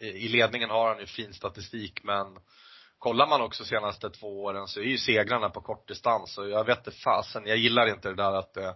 eh, 0.02 0.08
i 0.08 0.28
ledningen 0.28 0.70
har 0.70 0.88
han 0.88 1.00
ju 1.00 1.06
fin 1.06 1.34
statistik 1.34 2.04
men 2.04 2.40
kollar 2.98 3.28
man 3.28 3.42
också 3.42 3.66
senaste 3.66 4.10
två 4.10 4.44
åren 4.44 4.68
så 4.68 4.80
är 4.80 4.84
ju 4.84 4.98
segrarna 4.98 5.50
på 5.50 5.62
kort 5.62 5.88
distans 5.88 6.38
och 6.38 6.50
jag 6.50 6.66
vet 6.66 6.84
det 6.84 6.92
fasen, 6.92 7.44
jag 7.46 7.58
gillar 7.58 7.88
inte 7.88 8.10
det 8.10 8.16
där 8.16 8.34
att 8.34 8.58
eh, 8.58 8.74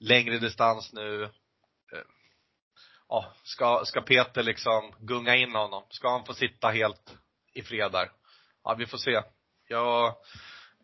längre 0.00 0.38
distans 0.38 0.92
nu 0.92 1.22
eh, 1.22 1.28
ja, 3.08 3.32
ska, 3.42 3.82
ska 3.84 4.00
Peter 4.00 4.42
liksom 4.42 4.94
gunga 4.98 5.36
in 5.36 5.54
honom? 5.54 5.82
Ska 5.90 6.10
han 6.10 6.24
få 6.24 6.34
sitta 6.34 6.68
helt 6.68 7.16
i 7.54 7.62
fred 7.62 7.92
där? 7.92 8.10
Ja, 8.64 8.74
vi 8.74 8.86
får 8.86 8.98
se. 8.98 9.22
Jag, 9.68 10.14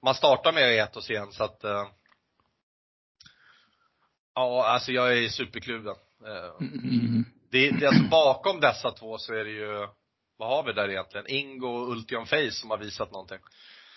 man 0.05 0.15
startar 0.15 0.53
med 0.53 0.79
ett 0.83 0.97
och 0.97 1.11
igen 1.11 1.33
så 1.33 1.45
att 1.45 1.65
eh, 1.65 1.87
Ja, 4.35 4.67
alltså 4.67 4.93
jag 4.93 5.19
är 5.19 5.29
superkluven. 5.29 5.97
Eh, 6.27 6.67
Mm. 6.67 7.25
det, 7.51 7.71
det, 7.71 7.87
alltså 7.87 8.05
bakom 8.11 8.61
dessa 8.61 8.91
två 8.91 9.19
så 9.19 9.35
är 9.35 9.45
det 9.45 9.51
ju, 9.51 9.89
vad 10.39 10.49
har 10.49 10.63
vi 10.65 10.73
där 10.73 10.89
egentligen? 10.91 11.27
Ingo 11.29 11.69
och 11.69 11.91
Ultion 11.91 12.27
Face 12.27 12.51
som 12.51 12.71
har 12.71 12.79
visat 12.79 13.13
någonting. 13.13 13.39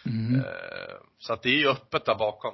Mm. 0.05 0.35
Eh, 0.39 0.95
så 1.17 1.33
att 1.33 1.41
det 1.43 1.49
är 1.49 1.57
ju 1.57 1.67
öppet 1.67 2.05
där 2.05 2.15
bakom. 2.15 2.53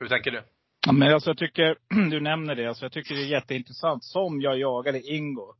Hur 0.00 0.08
tänker 0.08 0.30
du? 0.30 0.42
Ja, 0.86 0.92
men 0.92 1.14
alltså 1.14 1.30
jag 1.30 1.38
tycker, 1.38 1.76
du 2.10 2.20
nämner 2.20 2.54
det, 2.54 2.66
alltså 2.66 2.84
jag 2.84 2.92
tycker 2.92 3.14
det 3.14 3.22
är 3.22 3.26
jätteintressant. 3.26 4.04
Som 4.04 4.40
jag 4.40 4.58
jagade 4.58 5.00
Ingo 5.00 5.54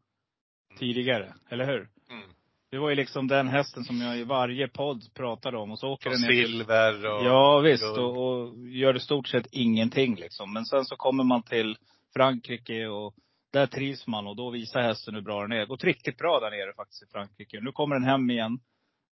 tidigare, 0.79 1.35
eller 1.51 1.67
hur? 1.67 1.89
Mm. 2.11 2.31
Det 2.73 2.79
var 2.79 2.91
ju 2.91 2.97
liksom 2.97 3.29
den 3.29 3.49
hästen 3.49 3.85
som 3.85 4.01
jag 4.01 4.19
i 4.19 4.25
varje 4.25 4.69
podd 4.69 5.15
pratade 5.15 5.59
om. 5.59 5.71
Och 5.71 5.79
så 5.79 5.89
åker 5.89 6.11
Och 6.11 6.13
den 6.13 6.23
ner 6.23 6.29
till 6.29 6.53
silver 6.53 7.07
och 7.07 7.25
Ja 7.25 7.59
visst, 7.61 7.99
och, 7.99 8.29
och 8.29 8.69
gör 8.69 8.97
i 8.97 9.01
stort 9.01 9.29
sett 9.29 9.47
ingenting 9.51 10.15
liksom. 10.15 10.53
Men 10.53 10.65
sen 10.65 10.85
så 10.85 10.97
kommer 10.97 11.25
man 11.25 11.43
till 11.43 11.77
Frankrike 12.17 12.87
och 12.87 13.15
där 13.53 13.67
trivs 13.67 14.07
man 14.07 14.27
och 14.27 14.37
då 14.37 14.51
visar 14.51 14.83
hästen 14.83 15.15
hur 15.15 15.23
bra 15.23 15.43
den 15.43 15.53
är. 15.53 15.59
Det 15.59 15.67
gått 15.67 15.85
riktigt 15.85 16.19
bra 16.19 16.41
där 16.41 16.51
nere 16.51 16.73
faktiskt 16.77 17.03
i 17.03 17.07
Frankrike. 17.13 17.61
Nu 17.61 17.73
kommer 17.73 17.95
den 17.95 18.05
hem 18.05 18.31
igen. 18.31 18.59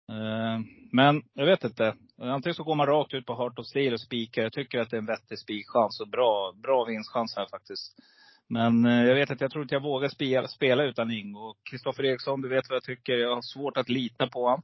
Eh, 0.09 0.61
Men 0.93 1.23
jag 1.35 1.47
vet 1.47 1.65
inte. 1.65 1.95
Antingen 2.19 2.55
så 2.55 2.65
går 2.65 2.75
man 2.75 2.87
rakt 2.87 3.15
ut 3.15 3.27
på 3.27 3.35
Heart 3.35 3.59
of 3.59 3.67
Steel 3.67 3.93
och 3.93 4.01
spikar. 4.01 4.43
Jag 4.43 4.53
tycker 4.53 4.79
att 4.79 4.91
det 4.91 4.97
är 4.97 4.99
en 4.99 5.07
vettig 5.07 5.39
spikchans 5.39 6.01
och 6.01 6.09
bra, 6.09 6.53
bra 6.63 6.85
vinstchans 6.85 7.37
här 7.37 7.47
faktiskt. 7.51 7.95
Men 8.51 8.85
eh, 8.85 9.05
jag 9.05 9.15
vet 9.15 9.31
att 9.31 9.41
jag 9.41 9.51
tror 9.51 9.63
inte 9.63 9.75
jag 9.75 9.83
vågar 9.83 10.09
spela, 10.09 10.49
spela 10.49 10.85
utan 10.85 11.11
Ingo. 11.11 11.55
Kristoffer 11.71 12.05
Eriksson, 12.05 12.41
du 12.41 12.49
vet 12.49 12.69
vad 12.69 12.77
jag 12.77 12.83
tycker. 12.83 13.13
Jag 13.13 13.35
har 13.35 13.43
svårt 13.43 13.77
att 13.77 13.89
lita 13.89 14.27
på 14.27 14.45
honom. 14.45 14.63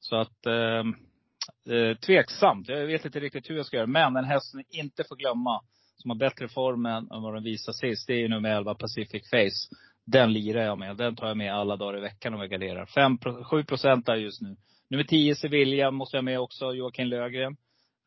Så 0.00 0.16
att 0.16 0.46
ehm, 0.46 0.94
eh, 1.70 1.96
tveksamt. 1.96 2.68
Jag 2.68 2.86
vet 2.86 3.04
inte 3.04 3.20
riktigt 3.20 3.50
hur 3.50 3.56
jag 3.56 3.66
ska 3.66 3.76
göra. 3.76 3.86
Men 3.86 4.16
en 4.16 4.24
häst 4.24 4.50
som 4.50 4.58
ni 4.58 4.80
inte 4.80 5.04
får 5.04 5.16
glömma, 5.16 5.60
som 5.96 6.10
har 6.10 6.16
bättre 6.16 6.48
form 6.48 6.86
än, 6.86 7.08
vad 7.10 7.34
den 7.34 7.42
visade 7.42 7.76
sist, 7.78 8.06
det 8.06 8.12
är 8.12 8.18
ju 8.18 8.28
nummer 8.28 8.50
11 8.50 8.74
Pacific 8.74 9.30
Face. 9.30 9.76
Den 10.06 10.32
lirar 10.32 10.62
jag 10.62 10.78
med. 10.78 10.96
Den 10.96 11.16
tar 11.16 11.28
jag 11.28 11.36
med 11.36 11.54
alla 11.54 11.76
dagar 11.76 11.98
i 11.98 12.00
veckan 12.00 12.34
om 12.34 12.40
jag 12.40 12.50
garderar. 12.50 12.86
5, 12.86 13.18
7 13.44 13.64
procent 13.64 14.06
där 14.06 14.16
just 14.16 14.42
nu. 14.42 14.56
Nummer 14.90 15.04
10 15.04 15.34
Sevilla 15.34 15.90
måste 15.90 16.16
jag 16.16 16.24
med 16.24 16.40
också, 16.40 16.74
Joakim 16.74 17.06
Lögren. 17.06 17.56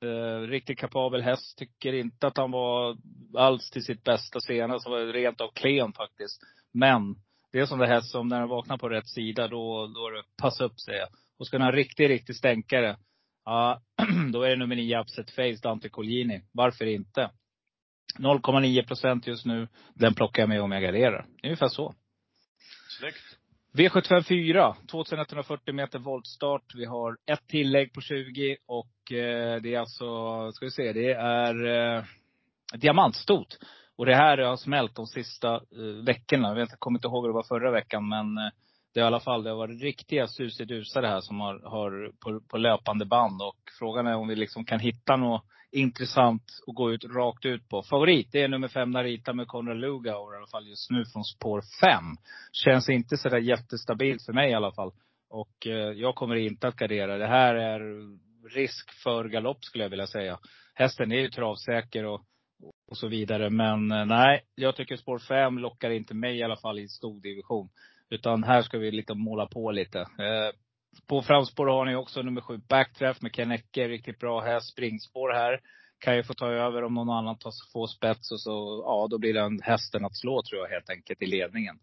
Eh, 0.01 0.48
riktigt 0.48 0.79
kapabel 0.79 1.22
häst. 1.22 1.58
Tycker 1.58 1.93
inte 1.93 2.27
att 2.27 2.38
han 2.38 2.51
var 2.51 2.98
alls 3.38 3.72
till 3.72 3.84
sitt 3.84 4.03
bästa 4.03 4.39
senast. 4.39 4.86
Han 4.86 4.93
var 4.93 5.13
rent 5.13 5.41
av 5.41 5.51
klen 5.53 5.93
faktiskt. 5.93 6.41
Men 6.74 7.15
det 7.51 7.60
är 7.60 7.65
som 7.65 7.79
det 7.79 7.88
häst 7.88 8.12
som 8.12 8.27
när 8.27 8.39
den 8.39 8.50
vaknar 8.50 8.77
på 8.77 8.89
rätt 8.89 9.08
sida, 9.08 9.48
då, 9.48 9.88
då 9.88 10.08
är 10.08 10.12
det 10.12 10.24
passa 10.38 10.63
upp 10.63 10.79
säger 10.79 11.00
jag. 11.00 11.10
Och 11.39 11.48
ska 11.48 11.58
den 11.58 11.62
ha 11.62 11.70
en 11.70 11.75
riktig, 11.75 12.10
riktig 12.10 12.36
stänkare, 12.36 12.98
ja, 13.46 13.81
då 14.34 14.43
är 14.43 14.50
det 14.50 14.55
nummer 14.55 14.75
9 14.75 15.00
Upset 15.00 15.31
Face, 15.31 15.60
Dante 15.62 15.89
Colgjini. 15.89 16.41
Varför 16.51 16.86
inte? 16.86 17.31
0,9 18.20 18.88
procent 18.88 19.27
just 19.27 19.46
nu. 19.46 19.67
Den 19.93 20.13
plockar 20.13 20.41
jag 20.41 20.50
med 20.50 20.62
om 20.62 20.72
jag 20.72 20.84
garderar. 20.84 21.25
Ungefär 21.43 21.67
så. 21.67 21.96
Snyggt. 23.00 23.40
V754, 23.74 24.75
2140 24.88 25.74
meter 25.74 26.00
voltstart. 26.00 26.75
Vi 26.75 26.86
har 26.86 27.18
ett 27.25 27.48
tillägg 27.48 27.94
på 27.94 28.01
20 28.01 28.58
och 28.68 29.12
eh, 29.12 29.62
det 29.62 29.75
är 29.75 29.80
alltså, 29.80 30.06
ska 30.51 30.66
vi 30.66 30.72
se, 30.72 30.94
det 30.94 31.12
är 31.13 31.66
eh, 31.66 32.04
diamantstot. 32.74 33.60
Och 33.96 34.06
det 34.06 34.16
här 34.16 34.38
har 34.38 34.58
smält 34.58 34.96
de 34.96 35.08
sista 35.08 35.54
eh, 35.56 36.06
veckorna. 36.06 36.48
Jag 36.48 36.56
vet, 36.56 36.70
jag 36.70 36.80
kommer 36.80 36.98
inte 36.98 37.08
ihåg 37.08 37.24
hur 37.24 37.30
det 37.30 37.36
var 37.36 37.60
förra 37.60 37.72
veckan 37.72 38.10
men 38.10 38.38
eh, 38.38 38.51
det 38.94 39.00
har 39.00 39.06
i 39.06 39.08
alla 39.08 39.20
fall, 39.20 39.44
det 39.44 39.50
har 39.50 39.58
varit 39.58 39.82
riktiga 39.82 40.28
susidusar 40.28 41.01
det 41.01 41.08
här 41.08 41.22
som 41.22 41.40
har, 41.40 41.60
har 41.70 42.12
på, 42.20 42.42
på 42.48 42.58
löpande 42.58 43.06
band. 43.06 43.42
Och 43.42 43.58
frågan 43.80 44.08
är 44.08 44.16
om 44.16 44.28
vi 44.28 44.36
liksom 44.36 44.66
kan 44.66 44.80
hitta 44.80 45.16
något 45.16 45.46
intressant 45.72 46.44
att 46.68 46.75
gå 46.75 46.92
ut 46.92 47.06
rakt 47.06 47.46
ut 47.46 47.70
på. 47.70 47.84
Favorit, 47.84 48.30
det 48.32 48.42
är 48.42 48.48
nummer 48.48 48.68
fem 48.68 48.92
Narita 48.92 49.34
med 49.34 49.48
Konrad 49.48 49.78
Lugauer 49.78 50.34
i 50.34 50.38
alla 50.38 50.48
fall 50.48 50.68
just 50.68 50.92
nu 50.92 51.06
från 51.06 51.24
spår 51.24 51.62
fem. 51.82 52.06
Känns 52.51 52.90
inte 52.90 53.18
sådär 53.18 53.38
jättestabilt 53.38 54.25
för 54.25 54.34
mig 54.34 54.51
i 54.51 54.54
alla 54.54 54.72
fall. 54.72 54.92
Och 55.30 55.68
eh, 55.68 55.92
jag 55.92 56.16
kommer 56.16 56.36
inte 56.36 56.68
att 56.68 56.75
gardera. 56.75 57.18
Det 57.18 57.28
här 57.28 57.56
är 57.56 57.82
risk 58.56 58.92
för 59.04 59.25
galopp 59.25 59.66
skulle 59.66 59.84
jag 59.84 59.90
vilja 59.90 60.08
säga. 60.08 60.40
Hästen 60.74 61.12
är 61.12 61.20
ju 61.20 61.30
travsäker 61.30 62.06
och, 62.06 62.22
och 62.90 62.98
så 62.98 63.08
vidare. 63.08 63.50
Men 63.50 63.92
eh, 63.92 64.06
nej, 64.06 64.42
jag 64.56 64.75
tycker 64.75 64.96
spår 64.96 65.20
fem 65.20 65.60
lockar 65.60 65.90
inte 65.90 66.13
mig 66.13 66.38
i 66.38 66.44
alla 66.44 66.58
fall 66.58 66.80
i 66.80 66.88
stor 66.88 67.22
division. 67.22 67.70
Utan 68.10 68.44
här 68.44 68.62
ska 68.62 68.78
vi 68.78 68.92
liksom 68.92 69.20
måla 69.20 69.46
på 69.46 69.72
lite. 69.72 70.00
Eh, 70.00 70.51
på 71.07 71.21
framspår 71.21 71.67
har 71.67 71.86
ni 71.86 71.95
också 71.95 72.21
nummer 72.21 72.41
sju 72.41 72.57
Backdraft 72.69 73.21
med 73.21 73.36
Ken 73.36 73.51
Ecke. 73.51 73.88
Riktigt 73.88 74.19
bra 74.19 74.41
häst. 74.41 74.71
Springspår 74.71 75.33
här. 75.33 75.60
Kan 76.00 76.15
ju 76.15 76.24
få 76.24 76.33
ta 76.33 76.48
över 76.48 76.83
om 76.83 76.93
någon 76.93 77.10
annan 77.10 77.38
tar, 77.38 77.51
får 77.74 77.88
spets 77.88 78.31
och 78.31 78.41
så, 78.41 78.83
ja 78.86 79.07
då 79.10 79.17
blir 79.17 79.33
den 79.33 79.60
hästen 79.62 80.05
att 80.05 80.17
slå 80.17 80.41
tror 80.41 80.62
jag 80.62 80.69
helt 80.69 80.89
enkelt 80.89 81.21
i 81.21 81.25
ledningen. 81.25 81.79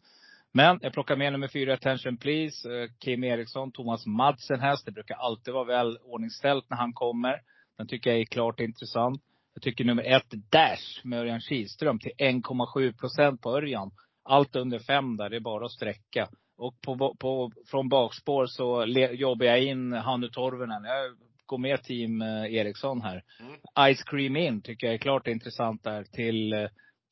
Men 0.52 0.78
jag 0.82 0.92
plockar 0.92 1.16
med 1.16 1.32
nummer 1.32 1.48
fyra, 1.48 1.74
Attention 1.74 2.16
Please. 2.16 2.82
Eh, 2.82 2.90
Kim 2.98 3.24
Eriksson, 3.24 3.72
Thomas 3.72 4.06
Madsen 4.06 4.60
häst. 4.60 4.86
Det 4.86 4.92
brukar 4.92 5.14
alltid 5.14 5.54
vara 5.54 5.64
väl 5.64 5.98
ordningställt 6.02 6.70
när 6.70 6.76
han 6.76 6.92
kommer. 6.92 7.40
Den 7.78 7.86
tycker 7.86 8.10
jag 8.10 8.20
är 8.20 8.24
klart 8.24 8.60
intressant. 8.60 9.22
Jag 9.54 9.62
tycker 9.62 9.84
nummer 9.84 10.02
ett, 10.02 10.30
Dash 10.30 11.00
med 11.04 11.18
Örjan 11.18 11.40
Kihlström 11.40 11.98
till 11.98 12.12
1,7 12.18 12.98
procent 12.98 13.40
på 13.40 13.56
Örjan. 13.56 13.90
Allt 14.22 14.56
under 14.56 14.78
fem 14.78 15.16
där, 15.16 15.30
det 15.30 15.36
är 15.36 15.40
bara 15.40 15.64
att 15.64 15.72
sträcka. 15.72 16.28
Och 16.58 16.80
på, 16.80 17.16
på, 17.20 17.52
från 17.66 17.88
bakspår 17.88 18.46
så 18.46 18.84
le, 18.84 19.12
jobbar 19.12 19.46
jag 19.46 19.62
in 19.62 19.92
Hannu 19.92 20.28
Torvinen. 20.28 20.84
Jag 20.84 21.16
går 21.46 21.58
med 21.58 21.82
team 21.82 22.22
eh, 22.22 22.54
Eriksson 22.54 23.00
här. 23.02 23.24
Mm. 23.40 23.94
Ice 23.94 24.02
Cream 24.02 24.36
In 24.36 24.62
tycker 24.62 24.86
jag 24.86 24.94
är 24.94 24.98
klart 24.98 25.26
intressant 25.26 25.84
där 25.84 26.04
till 26.04 26.52
eh, 26.52 26.68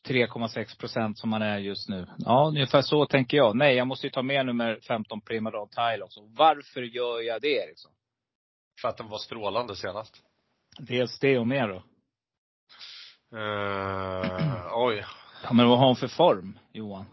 3,6 0.08 0.78
procent 0.78 1.18
som 1.18 1.30
man 1.30 1.42
är 1.42 1.58
just 1.58 1.88
nu. 1.88 2.06
Ja, 2.18 2.46
ungefär 2.48 2.82
så 2.82 3.06
tänker 3.06 3.36
jag. 3.36 3.56
Nej, 3.56 3.76
jag 3.76 3.86
måste 3.86 4.06
ju 4.06 4.10
ta 4.10 4.22
med 4.22 4.46
nummer 4.46 4.80
15 4.88 5.20
Primadol 5.20 5.68
Tile 5.68 6.04
också. 6.04 6.20
Varför 6.22 6.82
gör 6.82 7.20
jag 7.20 7.42
det 7.42 7.48
Eriksson? 7.48 7.92
För 8.80 8.88
att 8.88 8.96
den 8.96 9.08
var 9.08 9.18
strålande 9.18 9.76
senast. 9.76 10.22
Dels 10.78 11.18
det 11.18 11.38
och 11.38 11.46
mer 11.46 11.68
då. 11.68 11.82
Uh, 13.38 14.66
oj. 14.86 15.04
Ja, 15.42 15.52
men 15.52 15.68
vad 15.68 15.78
har 15.78 15.86
hon 15.86 15.96
för 15.96 16.08
form, 16.08 16.58
Johan? 16.72 17.06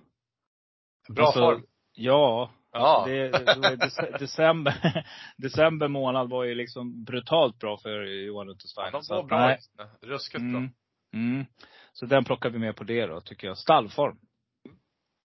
Bra 1.10 1.26
Alltså, 1.26 1.40
form. 1.40 1.66
Ja. 1.94 2.52
Ja. 2.72 3.04
Det, 3.08 3.30
det 3.30 3.76
dece- 3.76 4.18
december, 4.20 5.06
december 5.38 5.88
månad 5.88 6.30
var 6.30 6.44
ju 6.44 6.56
liksom 6.56 7.04
brutalt 7.04 7.60
bra 7.60 7.78
för 7.78 8.04
Johan 8.04 8.50
Untersteiner. 8.50 8.92
De 8.92 9.04
Så 9.04 9.16
var 9.16 9.24
bra. 9.24 9.48
nej. 9.48 9.60
Ruskigt 10.02 10.42
bra. 10.42 10.60
Mm. 10.60 10.70
Mm. 11.14 11.46
Så 11.94 12.06
den 12.06 12.26
plockar 12.26 12.50
vi 12.50 12.60
med 12.60 12.76
på 12.76 12.84
det 12.84 13.06
då, 13.06 13.22
tycker 13.22 13.48
jag. 13.48 13.58
Stallform. 13.58 14.18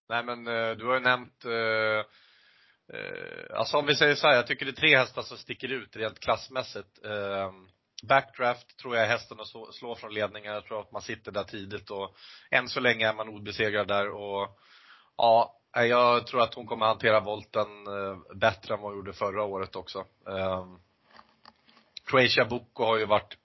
Nej 0.08 0.24
men 0.24 0.46
eh, 0.46 0.70
du 0.76 0.86
har 0.86 0.94
ju 0.94 1.00
nämnt, 1.00 1.44
eh, 1.44 1.98
eh, 2.98 3.58
alltså 3.58 3.76
om 3.76 3.86
vi 3.86 3.94
säger 3.94 4.14
så 4.14 4.26
här, 4.28 4.34
jag 4.34 4.46
tycker 4.46 4.66
det 4.66 4.70
är 4.70 4.80
tre 4.80 4.96
hästar 4.96 5.22
som 5.22 5.36
sticker 5.36 5.68
ut 5.72 5.96
rent 5.96 6.20
klassmässigt. 6.20 7.04
Eh, 7.04 7.52
backdraft 8.08 8.78
tror 8.78 8.96
jag 8.96 9.04
är 9.04 9.08
hästen 9.08 9.40
att 9.40 9.74
slå, 9.74 9.94
från 9.94 10.14
ledningen. 10.14 10.54
Jag 10.54 10.64
tror 10.64 10.80
att 10.80 10.92
man 10.92 11.02
sitter 11.02 11.32
där 11.32 11.44
tidigt 11.44 11.90
och 11.90 12.16
än 12.50 12.68
så 12.68 12.80
länge 12.80 13.08
är 13.08 13.14
man 13.14 13.28
obesegrad 13.28 13.88
där 13.88 14.10
och 14.10 14.58
ja, 15.16 15.57
Jag 15.72 16.26
tror 16.26 16.40
att 16.40 16.54
hon 16.54 16.66
kommer 16.66 16.86
hantera 16.86 17.20
volten 17.20 17.86
eh, 17.86 18.36
bättre 18.36 18.74
än 18.74 18.80
vad 18.80 18.90
hon 18.90 18.98
gjorde 18.98 19.12
förra 19.12 19.42
året 19.42 19.76
också. 19.76 20.04
Um, 20.24 20.78
Croatia 22.04 22.44
Boko 22.44 22.84
har 22.84 22.96
ju 22.96 23.06
varit 23.06 23.36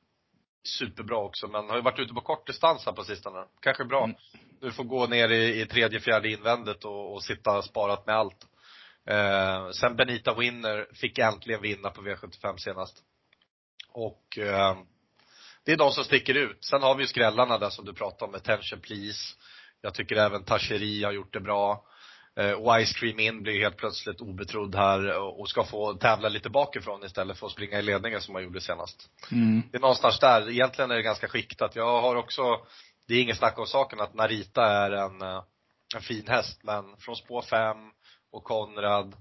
superbra 0.64 1.18
också, 1.18 1.48
men 1.48 1.70
har 1.70 1.76
ju 1.76 1.82
varit 1.82 2.00
ute 2.00 2.14
på 2.14 2.22
kortdistans 2.22 2.86
här 2.86 2.94
på 2.94 3.04
sistone. 3.04 3.46
Kanske 3.60 3.86
bra. 3.86 4.04
Mm. 4.04 4.16
Du 4.62 4.72
får 4.72 4.84
gå 4.84 5.08
ner 5.08 5.30
i, 5.30 5.62
i 5.62 5.66
tredje, 5.66 6.00
fjärde 6.00 6.30
invändet 6.30 6.86
och, 6.86 7.14
och 7.14 7.24
sitta 7.24 7.62
sparat 7.62 8.08
med 8.08 8.16
allt. 8.16 8.48
Eh, 9.06 9.70
sen 9.70 9.96
Benita 9.96 10.34
Winner 10.34 10.88
fick 10.94 11.18
äntligen 11.18 11.62
vinna 11.62 11.90
på 11.90 12.02
V75 12.02 12.58
senast. 12.58 13.04
Och 13.92 14.38
eh, 14.38 14.78
det 15.66 15.72
är 15.72 15.78
de 15.78 15.92
som 15.92 16.04
sticker 16.04 16.34
ut. 16.34 16.66
Sen 16.66 16.82
har 16.82 16.96
vi 16.96 17.04
ju 17.04 17.08
skrällarna 17.08 17.58
där 17.58 17.70
som 17.70 17.86
du 17.86 17.94
pratade 17.94 18.30
om, 18.30 18.36
Attention 18.36 18.80
Please. 18.80 19.36
Jag 19.82 19.94
tycker 19.94 20.16
även 20.16 20.44
Tacheri 20.44 21.04
har 21.04 21.12
gjort 21.12 21.34
det 21.34 21.40
bra. 21.40 21.86
Eh, 22.36 22.86
Cream 22.96 23.20
In 23.20 23.44
blir 23.44 23.60
helt 23.60 23.78
plötsligt 23.78 24.22
obetrodd 24.22 24.76
här 24.76 25.18
och 25.20 25.50
ska 25.50 25.64
få 25.64 25.94
tävla 25.94 26.30
lite 26.30 26.50
bakifrån 26.50 27.04
istället 27.04 27.38
för 27.38 27.46
att 27.46 27.52
springa 27.52 27.80
i 27.80 27.82
ledningen 27.82 28.22
som 28.22 28.36
han 28.36 28.44
gjorde 28.44 28.62
senast. 28.62 29.10
Mm. 29.32 29.64
Det 29.72 29.78
är 29.78 29.82
någonstans 29.82 30.20
där. 30.20 30.50
Egentligen 30.50 30.92
är 30.92 30.96
det 30.96 31.02
ganska 31.02 31.28
skiktat. 31.28 31.76
Jag 31.76 32.02
har 32.02 32.16
också, 32.16 32.66
det 33.08 33.14
är 33.14 33.22
inget 33.22 33.38
snack 33.38 33.60
om 33.60 33.66
saken 33.66 34.00
att 34.00 34.14
Narita 34.14 34.66
är 34.66 34.92
en, 34.92 35.22
eh, 35.22 35.44
en 35.96 36.02
fin 36.02 36.28
häst, 36.28 36.60
men 36.64 36.98
från 36.98 37.16
spår 37.16 37.42
fem 37.42 37.78
och 38.32 38.44
Konrad, 38.44 39.16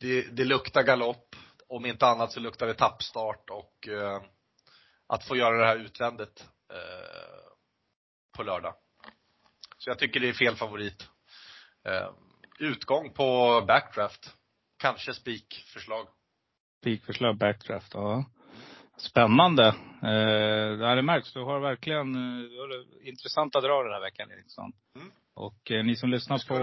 det, 0.00 0.22
det 0.22 0.44
luktar 0.44 0.82
galopp. 0.82 1.36
Om 1.68 1.86
inte 1.86 2.06
annat 2.06 2.32
så 2.32 2.40
luktar 2.40 2.66
det 2.66 2.74
tappstart 2.74 3.50
och 3.50 3.88
eh, 3.88 4.22
att 5.06 5.24
få 5.24 5.36
göra 5.36 5.58
det 5.58 5.66
här 5.66 5.76
utvändigt 5.76 6.44
eh, 6.72 7.50
på 8.36 8.42
lördag. 8.42 8.74
Så 9.78 9.90
jag 9.90 9.98
tycker 9.98 10.20
det 10.20 10.28
är 10.28 10.32
fel 10.32 10.56
favorit. 10.56 11.08
Eh, 11.86 12.10
utgång 12.58 13.12
på 13.12 13.62
backdraft. 13.66 14.34
Kanske 14.78 15.14
spikförslag. 15.14 16.06
Spikförslag, 16.80 17.38
backdraft, 17.38 17.94
ja. 17.94 18.24
Spännande. 18.96 19.66
Eh, 20.02 20.94
det 20.96 21.02
märks. 21.02 21.32
Du 21.32 21.42
har 21.42 21.60
verkligen 21.60 22.14
eh, 22.14 22.50
du 22.50 22.58
har 22.58 23.06
intressanta 23.08 23.60
drag 23.60 23.84
den 23.84 23.92
här 23.92 24.00
veckan 24.00 24.30
Eriksson. 24.30 24.72
Mm. 24.96 25.10
Och 25.34 25.70
eh, 25.70 25.84
ni 25.84 25.96
som 25.96 26.10
lyssnar 26.10 26.48
på 26.48 26.54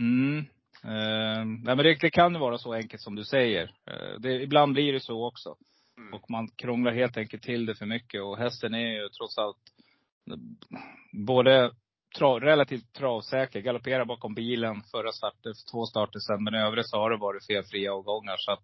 mm, 0.00 0.38
eh, 0.84 1.44
nej, 1.44 1.76
men 1.76 1.78
det, 1.78 1.94
det 2.00 2.10
kan 2.10 2.32
ju 2.34 2.38
vara 2.38 2.58
så 2.58 2.74
enkelt 2.74 3.02
som 3.02 3.14
du 3.14 3.24
säger. 3.24 3.74
Eh, 3.86 4.20
det, 4.20 4.42
ibland 4.42 4.72
blir 4.72 4.92
det 4.92 5.00
så 5.00 5.26
också. 5.26 5.56
Mm. 5.98 6.14
Och 6.14 6.30
man 6.30 6.48
krånglar 6.48 6.92
helt 6.92 7.16
enkelt 7.16 7.42
till 7.42 7.66
det 7.66 7.74
för 7.74 7.86
mycket. 7.86 8.22
Och 8.22 8.38
hästen 8.38 8.74
är 8.74 9.02
ju 9.02 9.08
trots 9.08 9.38
allt 9.38 9.56
både 11.12 11.72
tra, 12.16 12.40
relativt 12.40 12.92
travsäker. 12.92 13.60
Galopperar 13.60 14.04
bakom 14.04 14.34
bilen 14.34 14.82
förra 14.90 15.12
starten, 15.12 15.52
två 15.72 15.86
starter 15.86 16.20
sedan. 16.20 16.44
Men 16.44 16.54
i 16.54 16.58
övrigt 16.58 16.88
så 16.88 16.96
har 16.96 17.10
det 17.10 17.16
varit 17.16 17.46
felfria 17.46 17.94
avgångar. 17.94 18.36
Så 18.38 18.52
att, 18.52 18.62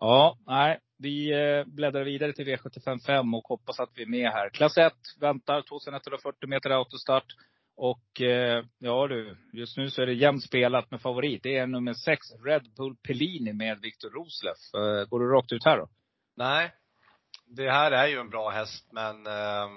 ja, 0.00 0.38
nej. 0.46 0.78
Vi 1.00 1.32
eh, 1.32 1.64
bläddrar 1.66 2.04
vidare 2.04 2.32
till 2.32 2.46
V755 2.48 3.36
och 3.36 3.48
hoppas 3.48 3.80
att 3.80 3.90
vi 3.94 4.02
är 4.02 4.06
med 4.06 4.30
här. 4.30 4.48
Klass 4.50 4.78
1 4.78 4.92
väntar, 5.20 5.62
2140 5.62 6.48
meter 6.48 6.70
autostart. 6.70 7.34
Och 7.76 8.20
eh, 8.20 8.64
ja 8.78 9.06
du, 9.06 9.36
just 9.52 9.76
nu 9.76 9.90
så 9.90 10.02
är 10.02 10.06
det 10.06 10.12
jämnt 10.12 10.44
spelat 10.44 10.90
med 10.90 11.00
favorit. 11.00 11.42
Det 11.42 11.56
är 11.56 11.66
nummer 11.66 11.94
6, 11.94 12.26
Red 12.44 12.74
Bull 12.76 12.96
Pellini 12.96 13.52
med 13.52 13.80
Viktor 13.80 14.10
Rosleff. 14.10 14.74
Eh, 14.74 15.08
går 15.08 15.20
du 15.20 15.32
rakt 15.32 15.52
ut 15.52 15.64
här 15.64 15.78
då? 15.78 15.88
Nej. 16.36 16.72
Det 17.46 17.70
här 17.70 17.92
är 17.92 18.06
ju 18.06 18.18
en 18.18 18.30
bra 18.30 18.50
häst 18.50 18.88
men 18.92 19.26
eh, 19.26 19.68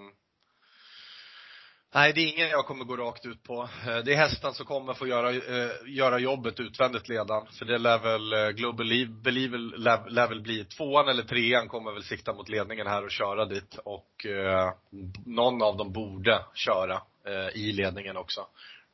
Nej, 1.93 2.13
det 2.13 2.21
är 2.21 2.33
ingen 2.33 2.49
jag 2.49 2.65
kommer 2.65 2.85
gå 2.85 2.97
rakt 2.97 3.25
ut 3.25 3.43
på. 3.43 3.69
Eh, 3.87 3.97
det 3.97 4.13
är 4.13 4.17
hästen 4.17 4.53
som 4.53 4.65
kommer 4.65 4.93
få 4.93 5.07
göra, 5.07 5.29
eh, 5.29 5.71
göra 5.85 6.19
jobbet 6.19 6.59
utvändigt 6.59 7.09
ledan. 7.09 7.47
För 7.51 7.65
det 7.65 7.77
lär 7.77 7.99
väl, 7.99 8.33
eh, 8.33 8.49
Global 8.49 9.07
Believe 9.07 9.57
lär, 9.57 10.09
lär 10.09 10.27
väl 10.27 10.41
bli 10.41 10.65
tvåan 10.65 11.09
eller 11.09 11.23
trean 11.23 11.67
kommer 11.67 11.91
väl 11.91 12.03
sikta 12.03 12.33
mot 12.33 12.49
ledningen 12.49 12.87
här 12.87 13.03
och 13.03 13.11
köra 13.11 13.45
dit. 13.45 13.79
Och 13.83 14.25
eh, 14.25 14.73
någon 15.25 15.61
av 15.61 15.77
dem 15.77 15.93
borde 15.93 16.45
köra 16.53 17.01
eh, 17.27 17.61
i 17.61 17.71
ledningen 17.71 18.17
också. 18.17 18.47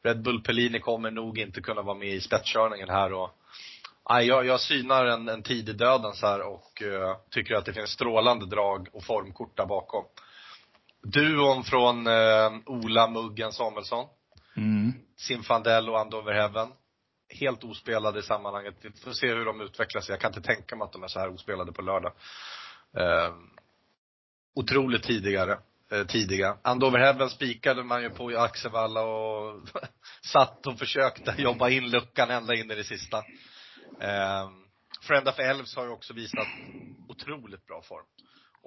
Red 0.03 0.21
Bull 0.21 0.43
Pellini 0.43 0.79
kommer 0.79 1.11
nog 1.11 1.39
inte 1.39 1.61
kunna 1.61 1.81
vara 1.81 1.97
med 1.97 2.13
i 2.13 2.21
spetskörningen 2.21 2.89
här 2.89 3.13
och 3.13 3.29
Nej, 4.09 4.27
jag, 4.27 4.45
jag 4.45 4.59
synar 4.59 5.05
en, 5.05 5.29
en 5.29 5.43
tidig 5.43 5.75
dödens 5.75 6.21
här 6.21 6.41
och 6.41 6.83
eh, 6.83 7.17
tycker 7.29 7.55
att 7.55 7.65
det 7.65 7.73
finns 7.73 7.89
strålande 7.89 8.45
drag 8.45 8.87
och 8.93 9.03
formkort 9.03 9.57
där 9.57 9.65
bakom. 9.65 10.03
Duon 11.03 11.63
från 11.63 12.07
eh, 12.07 12.51
Ola 12.65 13.07
Muggen 13.07 13.51
Samuelsson, 13.51 14.07
Mm. 14.57 14.93
Simfandel 15.17 15.89
och 15.89 15.99
Andover 15.99 16.33
Heaven. 16.33 16.69
Helt 17.39 17.63
ospelade 17.63 18.19
i 18.19 18.21
sammanhanget. 18.21 18.75
Vi 18.81 18.91
får 18.91 19.11
se 19.11 19.27
hur 19.27 19.45
de 19.45 19.61
utvecklar 19.61 20.01
sig. 20.01 20.13
Jag 20.13 20.19
kan 20.19 20.29
inte 20.33 20.41
tänka 20.55 20.75
mig 20.75 20.85
att 20.85 20.91
de 20.93 21.03
är 21.03 21.07
så 21.07 21.19
här 21.19 21.29
ospelade 21.29 21.71
på 21.71 21.81
lördag. 21.81 22.13
Eh, 22.97 23.33
otroligt 24.55 25.03
tidigare, 25.03 25.59
eh, 25.91 26.05
tidiga. 26.05 26.57
Andover 26.61 26.99
Heaven 26.99 27.29
spikade 27.29 27.83
man 27.83 28.01
ju 28.01 28.09
på 28.09 28.31
i 28.31 28.35
Axevalla 28.35 29.01
och 29.01 29.61
satt 30.21 30.67
och 30.67 30.79
försökte 30.79 31.35
jobba 31.37 31.69
in 31.69 31.89
luckan 31.91 32.29
ända 32.29 32.55
in 32.55 32.71
i 32.71 32.75
det 32.75 32.83
sista. 32.83 33.17
Eh, 34.01 34.49
Friend 35.01 35.27
of 35.27 35.39
Elves 35.39 35.75
har 35.75 35.83
ju 35.83 35.89
också 35.89 36.13
visat 36.13 36.47
otroligt 37.09 37.65
bra 37.65 37.81
form. 37.81 38.05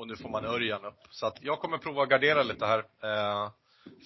Och 0.00 0.06
nu 0.06 0.16
får 0.16 0.28
man 0.28 0.44
Örjan 0.44 0.84
upp. 0.84 0.98
Så 1.10 1.26
att 1.26 1.38
jag 1.42 1.60
kommer 1.60 1.78
prova 1.78 2.02
att 2.02 2.08
gardera 2.08 2.42
lite 2.42 2.66
här. 2.66 2.78
Eh, 3.02 3.50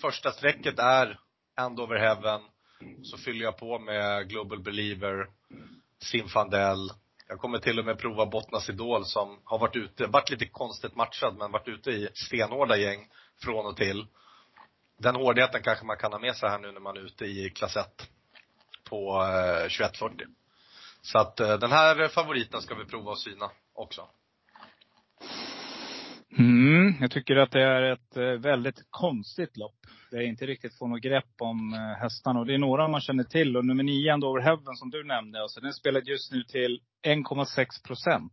första 0.00 0.32
strecket 0.32 0.78
är 0.78 1.18
Andover 1.54 1.96
Heaven. 1.96 2.40
Så 3.02 3.18
fyller 3.18 3.44
jag 3.44 3.58
på 3.58 3.78
med 3.78 4.28
Global 4.28 4.60
Believer, 4.60 5.26
Simfandel. 5.98 6.90
Jag 7.28 7.38
kommer 7.38 7.58
till 7.58 7.78
och 7.78 7.84
med 7.84 7.98
prova 7.98 8.26
Bottnas 8.26 8.68
Idol 8.68 9.04
som 9.04 9.40
har 9.44 9.58
varit 9.58 9.76
ute, 9.76 10.06
varit 10.06 10.30
lite 10.30 10.46
konstigt 10.46 10.96
matchad 10.96 11.36
men 11.38 11.52
varit 11.52 11.68
ute 11.68 11.90
i 11.90 12.08
stenhårda 12.14 12.76
gäng 12.76 13.08
från 13.42 13.66
och 13.66 13.76
till. 13.76 14.06
Den 14.98 15.14
hårdheten 15.14 15.62
kanske 15.62 15.84
man 15.86 15.96
kan 15.96 16.12
ha 16.12 16.18
med 16.18 16.36
sig 16.36 16.48
här 16.48 16.58
nu 16.58 16.72
när 16.72 16.80
man 16.80 16.96
är 16.96 17.00
ute 17.00 17.24
i 17.24 17.50
klass 17.50 17.76
1 17.76 18.10
på 18.84 19.22
eh, 19.22 19.68
2140. 19.68 20.26
Så 21.02 21.18
att 21.18 21.40
eh, 21.40 21.58
den 21.58 21.72
här 21.72 22.08
favoriten 22.08 22.62
ska 22.62 22.74
vi 22.74 22.84
prova 22.84 23.12
att 23.12 23.18
syna 23.18 23.50
också. 23.74 24.08
Mm, 26.38 26.94
jag 27.00 27.10
tycker 27.10 27.36
att 27.36 27.50
det 27.50 27.62
är 27.62 27.82
ett 27.82 28.16
eh, 28.16 28.22
väldigt 28.24 28.86
konstigt 28.90 29.56
lopp. 29.56 29.76
Där 30.10 30.18
jag 30.18 30.26
inte 30.26 30.46
riktigt 30.46 30.78
får 30.78 30.88
något 30.88 31.00
grepp 31.00 31.34
om 31.40 31.74
eh, 31.74 32.02
hästarna. 32.02 32.40
Och 32.40 32.46
det 32.46 32.54
är 32.54 32.58
några 32.58 32.88
man 32.88 33.00
känner 33.00 33.24
till. 33.24 33.56
Och 33.56 33.64
nummer 33.64 33.84
nio, 33.84 34.12
Andover 34.12 34.40
Heaven, 34.40 34.76
som 34.76 34.90
du 34.90 35.04
nämnde. 35.04 35.42
Alltså, 35.42 35.60
den 35.60 35.72
spelar 35.72 36.00
just 36.00 36.32
nu 36.32 36.42
till 36.42 36.80
1,6 37.06 37.86
procent. 37.86 38.32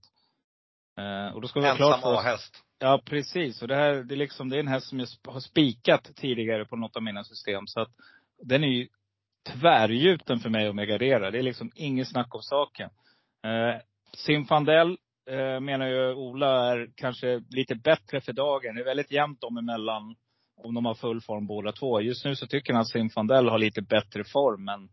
Eh, 0.98 1.36
och 1.36 1.42
då 1.42 1.48
ska 1.48 1.60
vi 1.60 1.68
Ensam. 1.68 2.00
A-häst. 2.04 2.64
Ja, 2.80 3.02
precis. 3.06 3.62
Och 3.62 3.68
det 3.68 3.76
här, 3.76 3.94
det 3.94 4.16
är 4.16 4.18
liksom, 4.18 4.50
det 4.50 4.56
är 4.56 4.60
en 4.60 4.68
häst 4.68 4.88
som 4.88 5.00
jag 5.00 5.08
har 5.28 5.40
spikat 5.40 6.12
tidigare 6.16 6.66
på 6.66 6.76
något 6.76 6.96
av 6.96 7.04
mina 7.04 7.24
system. 7.24 7.68
Så 7.68 7.82
att 7.82 7.92
den 8.44 8.64
är 8.64 8.68
ju 8.68 8.88
tvärgjuten 9.48 10.40
för 10.40 10.50
mig 10.50 10.68
att 10.68 10.76
megardera. 10.76 11.32
Det 11.32 11.40
är 11.40 11.44
liksom 11.44 11.72
inget 11.76 12.08
snack 12.08 12.36
om 12.36 12.42
saken. 12.42 12.90
Eh, 13.46 13.82
Simfandel 14.18 14.98
eh, 15.32 15.60
menar 15.60 15.88
ju 15.88 16.14
Ola 16.14 16.72
är 16.72 16.90
kanske 16.96 17.42
lite 17.50 17.76
bättre 17.76 18.22
för 18.22 18.34
dagen. 18.34 18.76
Det 18.76 18.82
är 18.82 18.86
väldigt 18.86 19.12
jämnt 19.12 19.42
dem 19.42 19.58
emellan. 19.58 20.16
Om 20.64 20.74
de 20.74 20.86
har 20.86 20.94
full 20.94 21.22
form 21.22 21.48
båda 21.48 21.72
två. 21.72 22.02
Just 22.02 22.26
nu 22.26 22.36
så 22.36 22.48
tycker 22.48 22.74
han 22.74 22.82
att 22.82 22.90
Simfandel 22.90 23.50
har 23.50 23.58
lite 23.58 23.82
bättre 23.82 24.24
form. 24.24 24.66
Men 24.66 24.90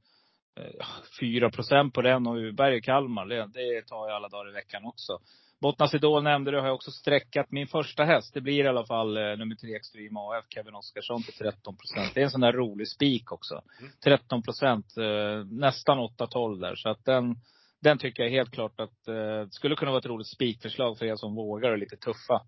eh, 0.57 0.87
4 1.21 1.51
procent 1.51 1.95
på 1.95 2.03
den 2.03 2.27
och 2.27 2.37
Uberg 2.37 2.77
i 2.77 2.81
Kalmar, 2.81 3.27
det, 3.27 3.37
det 3.37 3.87
tar 3.87 4.09
jag 4.09 4.17
alla 4.17 4.29
dagar 4.29 4.51
i 4.51 4.53
veckan 4.53 4.85
också. 4.85 5.19
Bottnas 5.61 5.95
Idol 5.95 6.23
nämnde 6.23 6.51
du, 6.51 6.59
har 6.59 6.67
jag 6.67 6.75
också 6.75 6.91
sträckat 6.91 7.51
min 7.51 7.67
första 7.67 8.05
häst. 8.05 8.35
Det 8.35 8.41
blir 8.41 8.65
i 8.65 8.69
alla 8.69 8.87
fall 8.87 9.17
eh, 9.17 9.23
nummer 9.23 9.55
tre 9.55 9.77
Extreme 9.77 10.21
AF, 10.21 10.45
Kevin 10.49 10.75
Oskarsson 10.75 11.23
till 11.23 11.35
13 11.35 11.77
procent. 11.77 12.15
Det 12.15 12.21
är 12.21 12.25
en 12.25 12.31
sån 12.31 12.41
där 12.41 12.53
rolig 12.53 12.89
spik 12.89 13.33
också. 13.33 13.63
Mm. 13.81 13.93
13 14.05 14.43
procent, 14.43 14.97
eh, 14.97 15.45
nästan 15.51 15.99
8-12 15.99 16.61
där. 16.61 16.75
Så 16.75 16.89
att 16.89 17.05
den, 17.05 17.37
den 17.81 17.99
tycker 17.99 18.23
jag 18.23 18.31
helt 18.31 18.51
klart 18.51 18.81
att 18.81 19.09
eh, 19.09 19.49
skulle 19.51 19.77
kunna 19.77 19.91
vara 19.91 19.99
ett 19.99 20.07
roligt 20.07 20.27
spikförslag 20.27 20.99
för 20.99 21.07
er 21.07 21.17
som 21.17 21.35
vågar 21.35 21.69
och 21.69 21.75
är 21.75 21.81
lite 21.81 21.97
tuffa. 21.97 22.43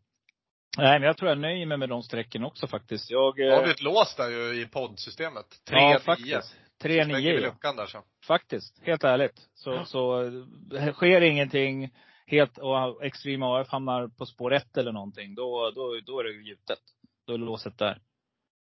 Nej, 0.78 1.00
men 1.00 1.06
jag 1.06 1.16
tror 1.16 1.28
jag 1.28 1.38
nöjer 1.38 1.66
mig 1.66 1.78
med 1.78 1.88
de 1.88 2.02
strecken 2.02 2.44
också 2.44 2.66
faktiskt. 2.66 3.10
Jag, 3.10 3.36
Då 3.36 3.42
har 3.50 3.62
vi 3.62 3.68
eh, 3.68 3.70
ett 3.70 3.82
lås 3.82 4.14
där 4.16 4.30
ju 4.30 4.62
i 4.62 4.66
poddsystemet. 4.66 5.46
3 5.68 5.78
ja, 5.78 5.88
9 5.88 5.98
faktiskt. 5.98 6.56
Slänger 6.82 7.04
3-9. 7.04 7.16
vi 7.20 7.40
luckan 7.40 7.76
där 7.76 7.86
så. 7.86 8.02
Faktiskt, 8.26 8.80
helt 8.82 9.04
ärligt. 9.04 9.48
Så, 9.54 9.70
Ja. 9.70 9.84
så 9.84 10.22
eh, 10.76 10.92
sker 10.92 11.20
ingenting 11.20 11.90
helt 12.26 12.58
och 12.58 13.04
Extreme 13.04 13.46
AF 13.46 13.68
hamnar 13.68 14.08
på 14.08 14.26
spår 14.26 14.52
ett 14.52 14.76
eller 14.76 14.92
någonting, 14.92 15.34
då, 15.34 15.70
då, 15.74 16.00
då 16.06 16.20
är 16.20 16.24
det 16.24 16.32
gjutet. 16.32 16.78
Då 17.26 17.34
är 17.34 17.38
låset 17.38 17.78
där. 17.78 18.00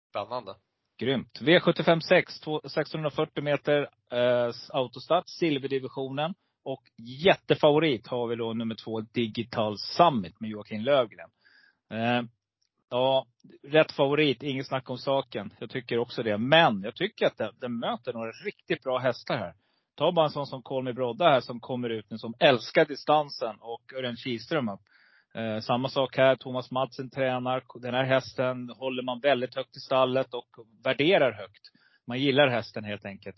Spännande. 0.10 0.56
Grymt. 1.02 1.40
V75 1.42 2.00
6, 2.00 2.40
två- 2.40 2.62
1640 2.64 3.44
meter 3.44 3.82
eh, 4.12 4.52
autostart, 4.70 5.24
silverdivisionen. 5.30 6.34
Och 6.64 6.84
jättefavorit 6.98 8.08
har 8.08 8.28
vi 8.28 8.36
då 8.36 8.54
nummer 8.54 8.76
två, 8.76 9.00
Digital 9.02 9.78
Summit 9.78 10.40
med 10.40 10.50
Joakim 10.50 10.82
Lövgren. 10.82 11.30
Eh, 11.92 12.22
Ja, 12.94 13.26
rätt 13.64 13.92
favorit, 13.92 14.44
inget 14.44 14.68
snack 14.68 14.90
om 14.90 14.98
saken. 14.98 15.54
Jag 15.60 15.70
tycker 15.70 15.98
också 15.98 16.24
det. 16.24 16.38
Men 16.38 16.82
jag 16.84 16.96
tycker 16.96 17.26
att 17.26 17.38
den, 17.38 17.52
den 17.62 17.80
möter 17.80 18.14
några 18.14 18.32
riktigt 18.32 18.84
bra 18.84 18.98
hästar 18.98 19.38
här. 19.38 19.54
Ta 19.96 20.12
bara 20.12 20.26
en 20.26 20.32
sån 20.32 20.48
som 20.48 20.62
Kolmi 20.62 20.94
Brodda 20.94 21.26
här 21.30 21.42
som 21.42 21.60
kommer 21.60 21.90
ut 21.90 22.10
nu 22.10 22.18
som 22.18 22.34
älskar 22.40 22.86
distansen 22.86 23.56
och 23.60 23.94
Örjan 23.98 24.16
Kihlström 24.18 24.70
upp. 24.70 24.80
Eh, 25.36 25.60
samma 25.60 25.90
sak 25.90 26.18
här. 26.18 26.36
Thomas 26.36 26.72
Madsen 26.72 27.10
tränar. 27.10 27.64
Den 27.82 27.94
här 27.94 28.04
hästen 28.04 28.70
håller 28.70 29.04
man 29.04 29.20
väldigt 29.20 29.56
högt 29.56 29.78
i 29.78 29.80
stallet 29.80 30.34
och 30.34 30.48
värderar 30.84 31.32
högt. 31.32 31.72
Man 32.08 32.20
gillar 32.20 32.48
hästen 32.48 32.84
helt 32.84 33.06
enkelt. 33.06 33.36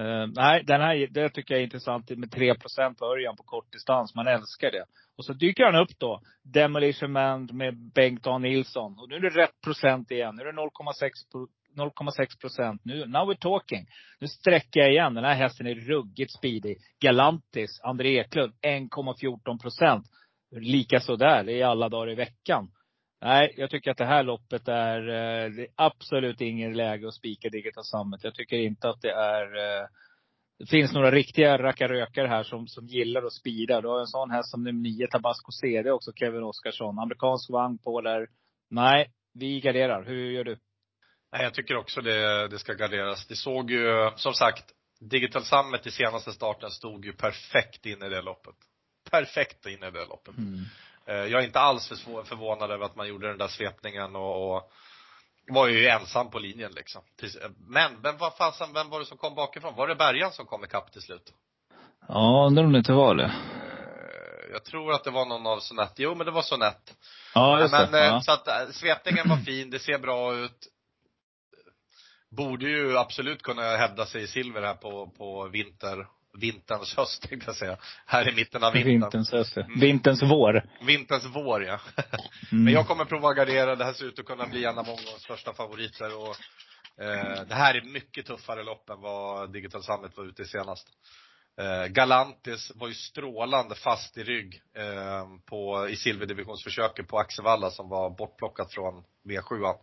Uh, 0.00 0.26
nej, 0.34 0.64
den 0.64 0.80
här, 0.80 1.06
det 1.10 1.28
tycker 1.28 1.54
jag 1.54 1.60
är 1.60 1.64
intressant 1.64 2.10
med 2.10 2.30
3 2.32 2.54
på 2.98 3.06
Örjan 3.06 3.36
på 3.36 3.42
kort 3.42 3.72
distans. 3.72 4.14
Man 4.14 4.26
älskar 4.26 4.70
det. 4.70 4.84
Och 5.16 5.24
så 5.24 5.32
dyker 5.32 5.64
han 5.64 5.82
upp 5.82 5.98
då. 5.98 6.20
Demolition 6.42 7.12
Man 7.12 7.48
med 7.52 7.92
Bengt 7.94 8.26
A 8.26 8.38
Nilsson. 8.38 8.98
Och 8.98 9.08
nu 9.08 9.16
är 9.16 9.20
det 9.20 9.42
rätt 9.42 9.60
procent 9.64 10.10
igen. 10.10 10.34
Nu 10.36 10.42
är 10.42 10.46
det 10.46 10.60
0,6 11.76 12.40
procent. 12.40 12.80
Nu, 12.84 13.06
now 13.06 13.30
we're 13.30 13.38
talking. 13.38 13.86
Nu 14.20 14.28
sträcker 14.28 14.80
jag 14.80 14.90
igen. 14.90 15.14
Den 15.14 15.24
här 15.24 15.34
hästen 15.34 15.66
är 15.66 15.74
ruggigt 15.74 16.32
speedig. 16.32 16.76
Galantis, 17.00 17.80
André 17.82 18.18
Eklund, 18.18 18.52
1,14 18.62 19.60
procent. 19.62 20.06
Likaså 20.52 21.16
där, 21.16 21.44
det 21.44 21.60
är 21.60 21.66
alla 21.66 21.88
dagar 21.88 22.10
i 22.10 22.14
veckan. 22.14 22.70
Nej, 23.20 23.54
jag 23.56 23.70
tycker 23.70 23.90
att 23.90 23.98
det 23.98 24.04
här 24.04 24.22
loppet 24.22 24.68
är, 24.68 25.08
eh, 25.08 25.50
det 25.50 25.62
är 25.62 25.68
absolut 25.76 26.40
ingen 26.40 26.76
läge 26.76 27.08
att 27.08 27.14
spika 27.14 27.48
Digital 27.48 27.84
Summit. 27.84 28.24
Jag 28.24 28.34
tycker 28.34 28.56
inte 28.56 28.88
att 28.88 29.00
det 29.00 29.12
är 29.12 29.56
eh, 29.56 29.86
det 30.58 30.66
finns 30.66 30.92
några 30.92 31.10
riktiga 31.10 31.58
rackarrökare 31.58 32.28
här 32.28 32.42
som, 32.42 32.68
som 32.68 32.86
gillar 32.86 33.22
att 33.22 33.32
spida. 33.32 33.80
Du 33.80 33.88
har 33.88 34.00
en 34.00 34.06
sån 34.06 34.30
här 34.30 34.42
som 34.42 34.64
nummer 34.64 34.80
nio, 34.80 35.06
Tabasco 35.06 35.52
CD 35.52 35.90
också, 35.90 36.12
Kevin 36.12 36.42
Oskarsson. 36.42 36.98
Amerikansk 36.98 37.50
vagn 37.50 37.78
på 37.78 38.00
där. 38.00 38.26
Nej, 38.70 39.10
vi 39.34 39.60
garderar. 39.60 40.04
Hur 40.04 40.30
gör 40.30 40.44
du? 40.44 40.58
Nej, 41.32 41.42
jag 41.42 41.54
tycker 41.54 41.76
också 41.76 42.00
det, 42.00 42.48
det 42.48 42.58
ska 42.58 42.72
garderas. 42.72 43.26
Det 43.26 43.36
såg 43.36 43.70
ju, 43.70 44.10
som 44.16 44.32
sagt, 44.32 44.64
Digital 45.00 45.42
Summit 45.44 45.86
i 45.86 45.90
senaste 45.90 46.32
starten 46.32 46.70
stod 46.70 47.04
ju 47.04 47.12
perfekt 47.12 47.86
in 47.86 48.02
i 48.02 48.08
det 48.08 48.22
loppet. 48.22 48.56
Perfekt 49.10 49.66
in 49.66 49.82
i 49.82 49.90
det 49.90 50.04
loppet. 50.04 50.38
Mm. 50.38 50.64
Eh, 51.06 51.14
jag 51.14 51.42
är 51.42 51.46
inte 51.46 51.60
alls 51.60 51.88
förvånad 52.24 52.70
över 52.70 52.84
att 52.84 52.96
man 52.96 53.08
gjorde 53.08 53.28
den 53.28 53.38
där 53.38 53.48
svepningen 53.48 54.16
och, 54.16 54.56
och 54.56 54.72
var 55.48 55.66
ju 55.68 55.88
ensam 55.88 56.30
på 56.30 56.38
linjen 56.38 56.72
liksom. 56.72 57.02
Men, 57.68 58.00
men 58.02 58.16
vad 58.16 58.36
fasen, 58.36 58.72
vem 58.72 58.90
var 58.90 59.00
det 59.00 59.06
som 59.06 59.18
kom 59.18 59.34
bakifrån? 59.34 59.74
Var 59.74 59.88
det 59.88 59.94
Bergan 59.94 60.32
som 60.32 60.46
kom 60.46 60.64
ikapp 60.64 60.92
till 60.92 61.02
slut? 61.02 61.32
Ja, 62.08 62.44
undrar 62.46 62.64
om 62.64 62.72
det 62.72 62.78
inte 62.78 62.92
var 62.92 63.14
det. 63.14 63.24
Eh, 63.24 64.52
jag 64.52 64.64
tror 64.64 64.92
att 64.92 65.04
det 65.04 65.10
var 65.10 65.26
någon 65.26 65.46
av 65.46 65.60
Sonett. 65.60 65.92
Jo, 65.96 66.14
men 66.14 66.26
det 66.26 66.32
var 66.32 66.42
Sonett. 66.42 66.94
Ja, 67.34 67.60
just 67.60 67.72
men, 67.72 67.92
det. 67.92 68.00
Eh, 68.00 68.06
ja. 68.06 68.20
Så 68.20 68.32
att 68.32 68.74
svepningen 68.74 69.28
var 69.28 69.36
fin, 69.36 69.70
det 69.70 69.78
ser 69.78 69.98
bra 69.98 70.34
ut. 70.34 70.68
Borde 72.30 72.68
ju 72.68 72.98
absolut 72.98 73.42
kunna 73.42 73.62
hävda 73.62 74.06
sig 74.06 74.22
i 74.22 74.26
silver 74.26 74.62
här 74.62 74.74
på, 74.74 75.06
på 75.06 75.48
vinter, 75.48 76.06
vinterns 76.38 76.96
höst 76.96 77.28
tänkte 77.28 77.48
jag 77.48 77.56
säga. 77.56 77.76
Här 78.06 78.28
i 78.28 78.34
mitten 78.34 78.64
av 78.64 78.72
vintern. 78.72 78.92
Vinterns 78.92 79.32
höst, 79.32 79.56
mm. 79.56 79.80
Vinterns 79.80 80.22
vår. 80.22 80.64
Vinterns 80.86 81.24
vår 81.24 81.64
ja. 81.64 81.80
Mm. 82.52 82.64
Men 82.64 82.72
jag 82.72 82.86
kommer 82.86 83.04
prova 83.04 83.28
att 83.28 83.36
gardera. 83.36 83.76
Det 83.76 83.84
här 83.84 83.92
ser 83.92 84.04
ut 84.04 84.18
att 84.18 84.26
kunna 84.26 84.46
bli 84.46 84.64
en 84.64 84.78
av 84.78 84.86
många 84.86 85.18
största 85.18 85.52
favoriter 85.52 86.16
och 86.16 86.36
eh, 87.04 87.42
det 87.48 87.54
här 87.54 87.74
är 87.74 87.82
mycket 87.82 88.26
tuffare 88.26 88.64
lopp 88.64 88.90
än 88.90 89.00
vad 89.00 89.52
Digital 89.52 89.82
Summit 89.82 90.16
var 90.16 90.24
ute 90.24 90.42
i 90.42 90.46
senast. 90.46 90.88
Eh, 91.60 91.86
Galantis 91.86 92.72
var 92.74 92.88
ju 92.88 92.94
strålande 92.94 93.74
fast 93.74 94.18
i 94.18 94.24
rygg 94.24 94.62
eh, 94.76 95.26
på, 95.46 95.88
i 95.88 95.96
silverdivisionsförsöket 95.96 97.08
på 97.08 97.18
Axevalla 97.18 97.70
som 97.70 97.88
var 97.88 98.10
bortplockat 98.10 98.72
från 98.72 99.04
V7. 99.28 99.74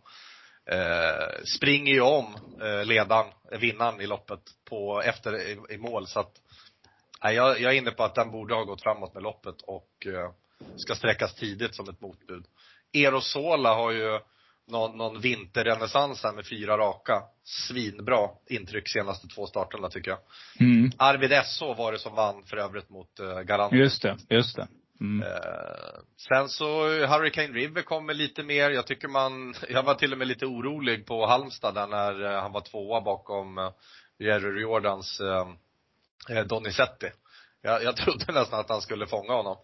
Eh, 0.66 1.44
springer 1.56 1.92
ju 1.92 2.00
om 2.00 2.36
eh, 2.62 2.84
ledaren, 2.84 3.32
vinnaren 3.60 4.00
i 4.00 4.06
loppet 4.06 4.40
på, 4.68 5.02
efter 5.02 5.40
i, 5.40 5.74
i 5.74 5.78
mål 5.78 6.06
så 6.06 6.20
att 6.20 6.32
nej, 7.24 7.34
jag, 7.34 7.60
jag 7.60 7.72
är 7.72 7.78
inne 7.78 7.90
på 7.90 8.02
att 8.02 8.14
den 8.14 8.30
borde 8.30 8.54
ha 8.54 8.64
gått 8.64 8.82
framåt 8.82 9.14
med 9.14 9.22
loppet 9.22 9.62
och 9.62 10.06
eh, 10.06 10.30
ska 10.76 10.94
sträckas 10.94 11.34
tidigt 11.34 11.74
som 11.74 11.88
ett 11.88 12.00
motbud. 12.00 12.44
Erosola 12.92 13.74
har 13.74 13.90
ju 13.90 14.20
någon, 14.70 14.98
någon 14.98 15.20
vinterrenässans 15.20 16.22
här 16.22 16.32
med 16.32 16.46
fyra 16.46 16.78
raka. 16.78 17.22
Svinbra 17.44 18.28
intryck 18.46 18.88
senaste 18.88 19.28
två 19.28 19.46
starterna 19.46 19.88
tycker 19.88 20.10
jag. 20.10 20.18
Mm. 20.60 20.90
Arvid 20.96 21.30
SH 21.44 21.62
var 21.62 21.92
det 21.92 21.98
som 21.98 22.14
vann 22.14 22.42
för 22.44 22.56
övrigt 22.56 22.90
mot 22.90 23.20
uh, 23.20 23.40
Galant. 23.40 23.72
Just 23.72 24.02
det, 24.02 24.16
just 24.28 24.56
det. 24.56 24.68
Mm. 25.00 25.22
Uh, 25.22 26.00
sen 26.28 26.48
så 26.48 26.88
Hurricane 27.06 27.52
River 27.52 27.82
kommer 27.82 28.14
lite 28.14 28.42
mer. 28.42 28.70
Jag 28.70 28.86
tycker 28.86 29.08
man, 29.08 29.54
jag 29.68 29.82
var 29.82 29.94
till 29.94 30.12
och 30.12 30.18
med 30.18 30.28
lite 30.28 30.46
orolig 30.46 31.06
på 31.06 31.26
Halmstad 31.26 31.74
där 31.74 31.86
när 31.86 32.22
uh, 32.22 32.40
han 32.40 32.52
var 32.52 32.60
tvåa 32.60 33.00
bakom 33.00 33.58
uh, 33.58 33.70
Jerry 34.18 34.62
Jordans 34.62 35.20
Donizetti. 36.48 37.10
Jag, 37.62 37.82
jag 37.82 37.96
trodde 37.96 38.32
nästan 38.32 38.60
att 38.60 38.68
han 38.68 38.80
skulle 38.80 39.06
fånga 39.06 39.32
honom. 39.32 39.56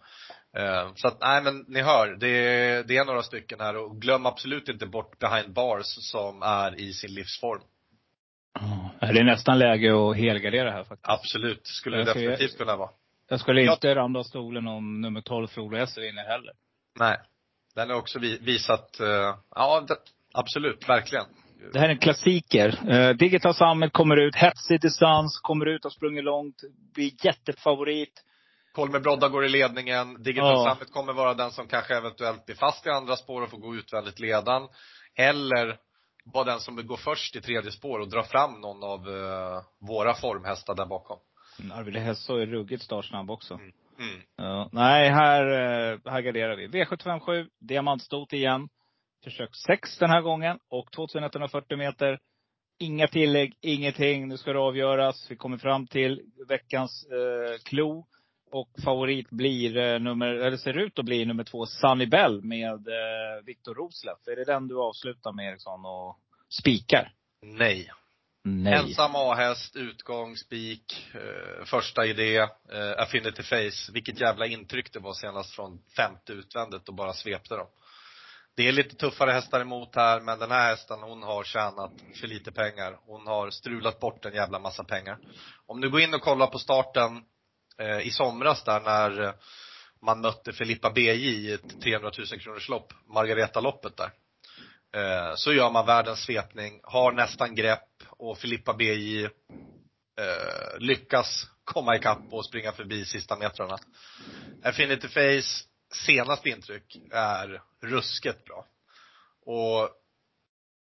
Så 0.95 1.07
att, 1.07 1.19
nej 1.21 1.41
men 1.43 1.65
ni 1.67 1.81
hör, 1.81 2.07
det, 2.07 2.87
det 2.87 2.97
är 2.97 3.05
några 3.05 3.23
stycken 3.23 3.59
här 3.59 3.75
och 3.77 4.01
glöm 4.01 4.25
absolut 4.25 4.69
inte 4.69 4.85
bort 4.85 5.19
behind 5.19 5.53
bars 5.53 5.85
som 5.85 6.41
är 6.41 6.79
i 6.79 6.93
sin 6.93 7.13
livsform. 7.13 7.61
Ja, 8.99 9.07
det 9.13 9.19
är 9.19 9.23
nästan 9.23 9.59
läge 9.59 10.09
att 10.09 10.17
helgardera 10.17 10.71
här 10.71 10.83
faktiskt. 10.83 11.09
Absolut, 11.09 11.67
skulle 11.67 11.97
det 11.97 12.03
definitivt 12.03 12.57
kunna 12.57 12.75
vara. 12.75 12.89
Jag 13.29 13.39
skulle 13.39 13.61
inte 13.61 13.87
jag... 13.87 13.97
ramla 13.97 14.19
av 14.19 14.23
stolen 14.23 14.67
om 14.67 15.01
nummer 15.01 15.21
12 15.21 15.47
Frode 15.47 15.81
Esser 15.81 16.01
vinner 16.01 16.23
heller. 16.23 16.53
Nej. 16.99 17.17
Den 17.75 17.89
har 17.89 17.97
också 17.97 18.19
visat, 18.19 18.97
uh, 19.01 19.35
ja 19.55 19.85
det, 19.87 19.95
absolut, 20.33 20.89
verkligen. 20.89 21.25
Det 21.73 21.79
här 21.79 21.85
är 21.85 21.93
en 21.93 21.97
klassiker. 21.97 22.91
Uh, 22.91 23.17
Digital 23.17 23.53
Summit 23.53 23.93
kommer 23.93 24.17
ut, 24.17 24.35
hetsig 24.35 24.81
distans, 24.81 25.39
kommer 25.39 25.65
ut, 25.65 25.83
har 25.83 25.91
sprungit 25.91 26.23
långt, 26.23 26.55
blir 26.93 27.25
jättefavorit. 27.25 28.23
Kolme 28.73 28.99
Brodda 28.99 29.29
går 29.29 29.45
i 29.45 29.49
ledningen. 29.49 30.23
Digital 30.23 30.65
ja. 30.65 30.75
Summit 30.75 30.93
kommer 30.93 31.13
vara 31.13 31.33
den 31.33 31.51
som 31.51 31.67
kanske 31.67 31.97
eventuellt 31.97 32.45
blir 32.45 32.55
fast 32.55 32.87
i 32.87 32.89
andra 32.89 33.15
spår 33.15 33.41
och 33.41 33.49
får 33.49 33.57
gå 33.57 33.75
utvändigt 33.75 34.19
ledan. 34.19 34.67
Eller 35.15 35.77
vara 36.33 36.43
den 36.43 36.59
som 36.59 36.87
går 36.87 36.97
först 36.97 37.35
i 37.35 37.41
tredje 37.41 37.71
spår 37.71 37.99
och 37.99 38.09
dra 38.09 38.23
fram 38.23 38.61
någon 38.61 38.83
av 38.83 39.07
uh, 39.07 39.61
våra 39.79 40.13
formhästar 40.13 40.75
där 40.75 40.85
bakom. 40.85 41.19
Mm, 41.59 41.71
Arvid 41.71 41.95
Hesso 41.95 42.35
är 42.35 42.45
ruggigt 42.45 42.83
startsnabb 42.83 43.31
också. 43.31 43.53
Mm. 43.53 43.71
Mm. 43.99 44.21
Ja, 44.35 44.69
nej, 44.71 45.09
här, 45.09 45.43
här 46.09 46.21
garderar 46.21 46.55
vi. 46.55 46.67
V757, 46.67 47.47
diamantstot 47.59 48.33
igen. 48.33 48.69
Försök 49.23 49.55
6 49.67 49.97
den 49.97 50.09
här 50.09 50.21
gången 50.21 50.59
och 50.69 50.91
2140 50.91 51.77
meter. 51.77 52.19
Inga 52.79 53.07
tillägg, 53.07 53.57
ingenting. 53.61 54.27
Nu 54.27 54.37
ska 54.37 54.53
det 54.53 54.59
avgöras. 54.59 55.31
Vi 55.31 55.35
kommer 55.35 55.57
fram 55.57 55.87
till 55.87 56.21
veckans 56.47 57.07
eh, 57.11 57.57
klo. 57.63 58.07
Och 58.51 58.69
favorit 58.85 59.29
blir 59.29 59.77
eh, 59.77 59.99
nummer, 59.99 60.27
eller 60.27 60.57
ser 60.57 60.77
ut 60.77 60.99
att 60.99 61.05
bli 61.05 61.25
nummer 61.25 61.43
två, 61.43 61.65
Sunny 61.65 62.05
Bell 62.05 62.41
med 62.43 62.87
eh, 62.87 63.45
Viktor 63.45 63.75
Rosleff. 63.75 64.27
Är 64.27 64.35
det 64.35 64.45
den 64.45 64.67
du 64.67 64.79
avslutar 64.79 65.31
med 65.31 65.47
Eriksson 65.51 65.85
och 65.85 66.17
spikar? 66.59 67.13
Nej. 67.41 67.91
Nej. 68.47 68.73
Ensam 68.73 69.11
A-häst, 69.15 69.75
utgång, 69.75 70.37
spik, 70.37 71.07
eh, 71.13 71.65
första 71.65 72.05
idé, 72.05 72.37
eh, 72.37 72.91
Affinity 72.97 73.43
Face. 73.43 73.91
Vilket 73.91 74.19
jävla 74.19 74.45
intryck 74.45 74.93
det 74.93 74.99
var 74.99 75.13
senast 75.13 75.55
från 75.55 75.79
femte 75.95 76.33
utvändet 76.33 76.87
och 76.87 76.95
bara 76.95 77.13
svepte 77.13 77.55
dem. 77.55 77.67
Det 78.55 78.67
är 78.67 78.71
lite 78.71 78.95
tuffare 78.95 79.31
hästar 79.31 79.61
emot 79.61 79.95
här, 79.95 80.21
men 80.21 80.39
den 80.39 80.51
här 80.51 80.69
hästen 80.69 80.99
hon 81.01 81.23
har 81.23 81.43
tjänat 81.43 81.91
för 82.21 82.27
lite 82.27 82.51
pengar. 82.51 82.99
Hon 83.05 83.27
har 83.27 83.49
strulat 83.49 83.99
bort 83.99 84.25
en 84.25 84.33
jävla 84.33 84.59
massa 84.59 84.83
pengar. 84.83 85.17
Om 85.65 85.81
du 85.81 85.89
går 85.89 86.01
in 86.01 86.13
och 86.13 86.21
kollar 86.21 86.47
på 86.47 86.59
starten 86.59 87.23
eh, 87.77 87.99
i 87.99 88.11
somras 88.11 88.63
där 88.63 88.79
när 88.81 89.33
man 90.01 90.21
mötte 90.21 90.53
Filippa 90.53 90.91
BJ 90.91 91.09
i 91.11 91.53
ett 91.53 91.81
300 91.81 92.11
000 92.17 92.39
kronors 92.39 92.69
lopp, 92.69 92.93
Margareta-loppet 93.07 93.97
där. 93.97 94.11
Eh, 94.97 95.35
så 95.35 95.53
gör 95.53 95.71
man 95.71 95.85
världens 95.85 96.19
svepning, 96.19 96.79
har 96.83 97.11
nästan 97.11 97.55
grepp 97.55 98.03
och 98.09 98.37
Filippa 98.37 98.73
BJ 98.73 99.23
eh, 99.23 99.29
lyckas 100.79 101.47
komma 101.63 101.95
ikapp 101.95 102.21
och 102.31 102.45
springa 102.45 102.71
förbi 102.71 103.05
sista 103.05 103.35
metrarna. 103.35 103.77
Affinity 104.63 105.07
Face 105.07 105.65
senaste 106.05 106.49
intryck 106.49 106.97
är 107.11 107.61
ruskigt 107.81 108.45
bra. 108.45 108.65
Och 109.45 109.89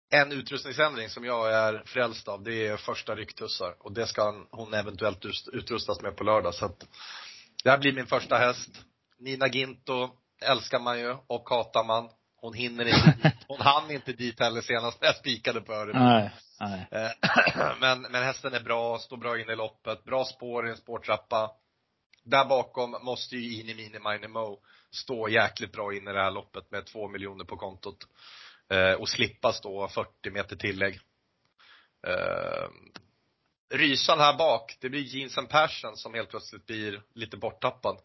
en 0.10 0.32
utrustningsändring 0.32 1.10
som 1.10 1.26
jag 1.26 1.54
är 1.54 1.84
frälst 1.86 2.28
av, 2.28 2.44
det 2.44 2.68
är 2.68 2.78
första 2.78 3.16
rycktussar. 3.16 3.76
Och 3.80 3.94
det 3.94 4.08
ska 4.08 4.46
hon 4.52 4.74
eventuellt 4.74 5.26
utrustas 5.54 6.02
med 6.02 6.16
på 6.16 6.24
lördag. 6.24 6.56
Så 6.56 6.66
att 6.66 6.88
det 7.64 7.70
här 7.70 7.78
blir 7.78 7.94
min 7.94 8.08
första 8.08 8.38
häst. 8.38 8.70
Nina 9.20 9.48
Ginto 9.48 10.10
älskar 10.42 10.80
man 10.80 11.00
ju 11.00 11.16
och 11.28 11.50
hatar 11.50 11.84
man. 11.84 12.10
Hon 12.41 12.54
hinner 12.54 12.86
inte 12.86 13.30
dit. 13.30 13.36
Hon 13.47 13.62
hann 13.62 13.91
inte 13.91 14.13
dit 14.13 14.39
heller 14.39 14.62
senast 14.62 15.01
när 15.01 15.08
jag 15.08 15.15
spikade 15.15 15.62
på 15.62 15.73
Örebro. 15.73 15.99
Nej, 15.99 16.32
nej. 16.60 16.88
Eh, 16.91 17.73
men, 17.80 18.01
men 18.01 18.23
hästen 18.23 18.54
är 18.54 18.60
bra, 18.60 18.99
står 18.99 19.17
bra 19.17 19.39
in 19.39 19.49
i 19.49 19.56
loppet, 19.56 20.04
bra 20.04 20.25
spår 20.25 20.67
i 20.67 20.69
en 20.69 20.77
spårtrappa. 20.77 21.51
Där 22.23 22.45
bakom 22.45 22.91
måste 22.91 23.36
ju 23.36 23.54
Ini 23.54 23.73
Mini 23.73 23.99
Mini 23.99 24.27
Mo 24.27 24.60
stå 24.91 25.30
jäkligt 25.30 25.71
bra 25.71 25.93
in 25.93 26.08
i 26.08 26.13
det 26.13 26.23
här 26.23 26.32
loppet 26.32 26.71
med 26.71 26.86
två 26.86 27.08
miljoner 27.08 27.45
på 27.45 27.58
kontot. 27.58 27.97
Eh, 28.69 28.93
och 28.93 29.10
slippa 29.10 29.54
stå 29.54 29.88
40 29.88 30.32
meter 30.32 30.56
tillägg. 30.56 30.99
Eh, 32.08 32.67
Rysan 33.73 34.19
här 34.19 34.38
bak, 34.38 34.77
det 34.82 34.89
blir 34.89 35.01
Jeans 35.01 35.38
and 35.38 35.49
Passion 35.49 35.97
som 35.97 36.13
helt 36.13 36.30
plötsligt 36.30 36.65
blir 36.65 37.01
lite 37.15 37.38
borttappad. 37.38 37.97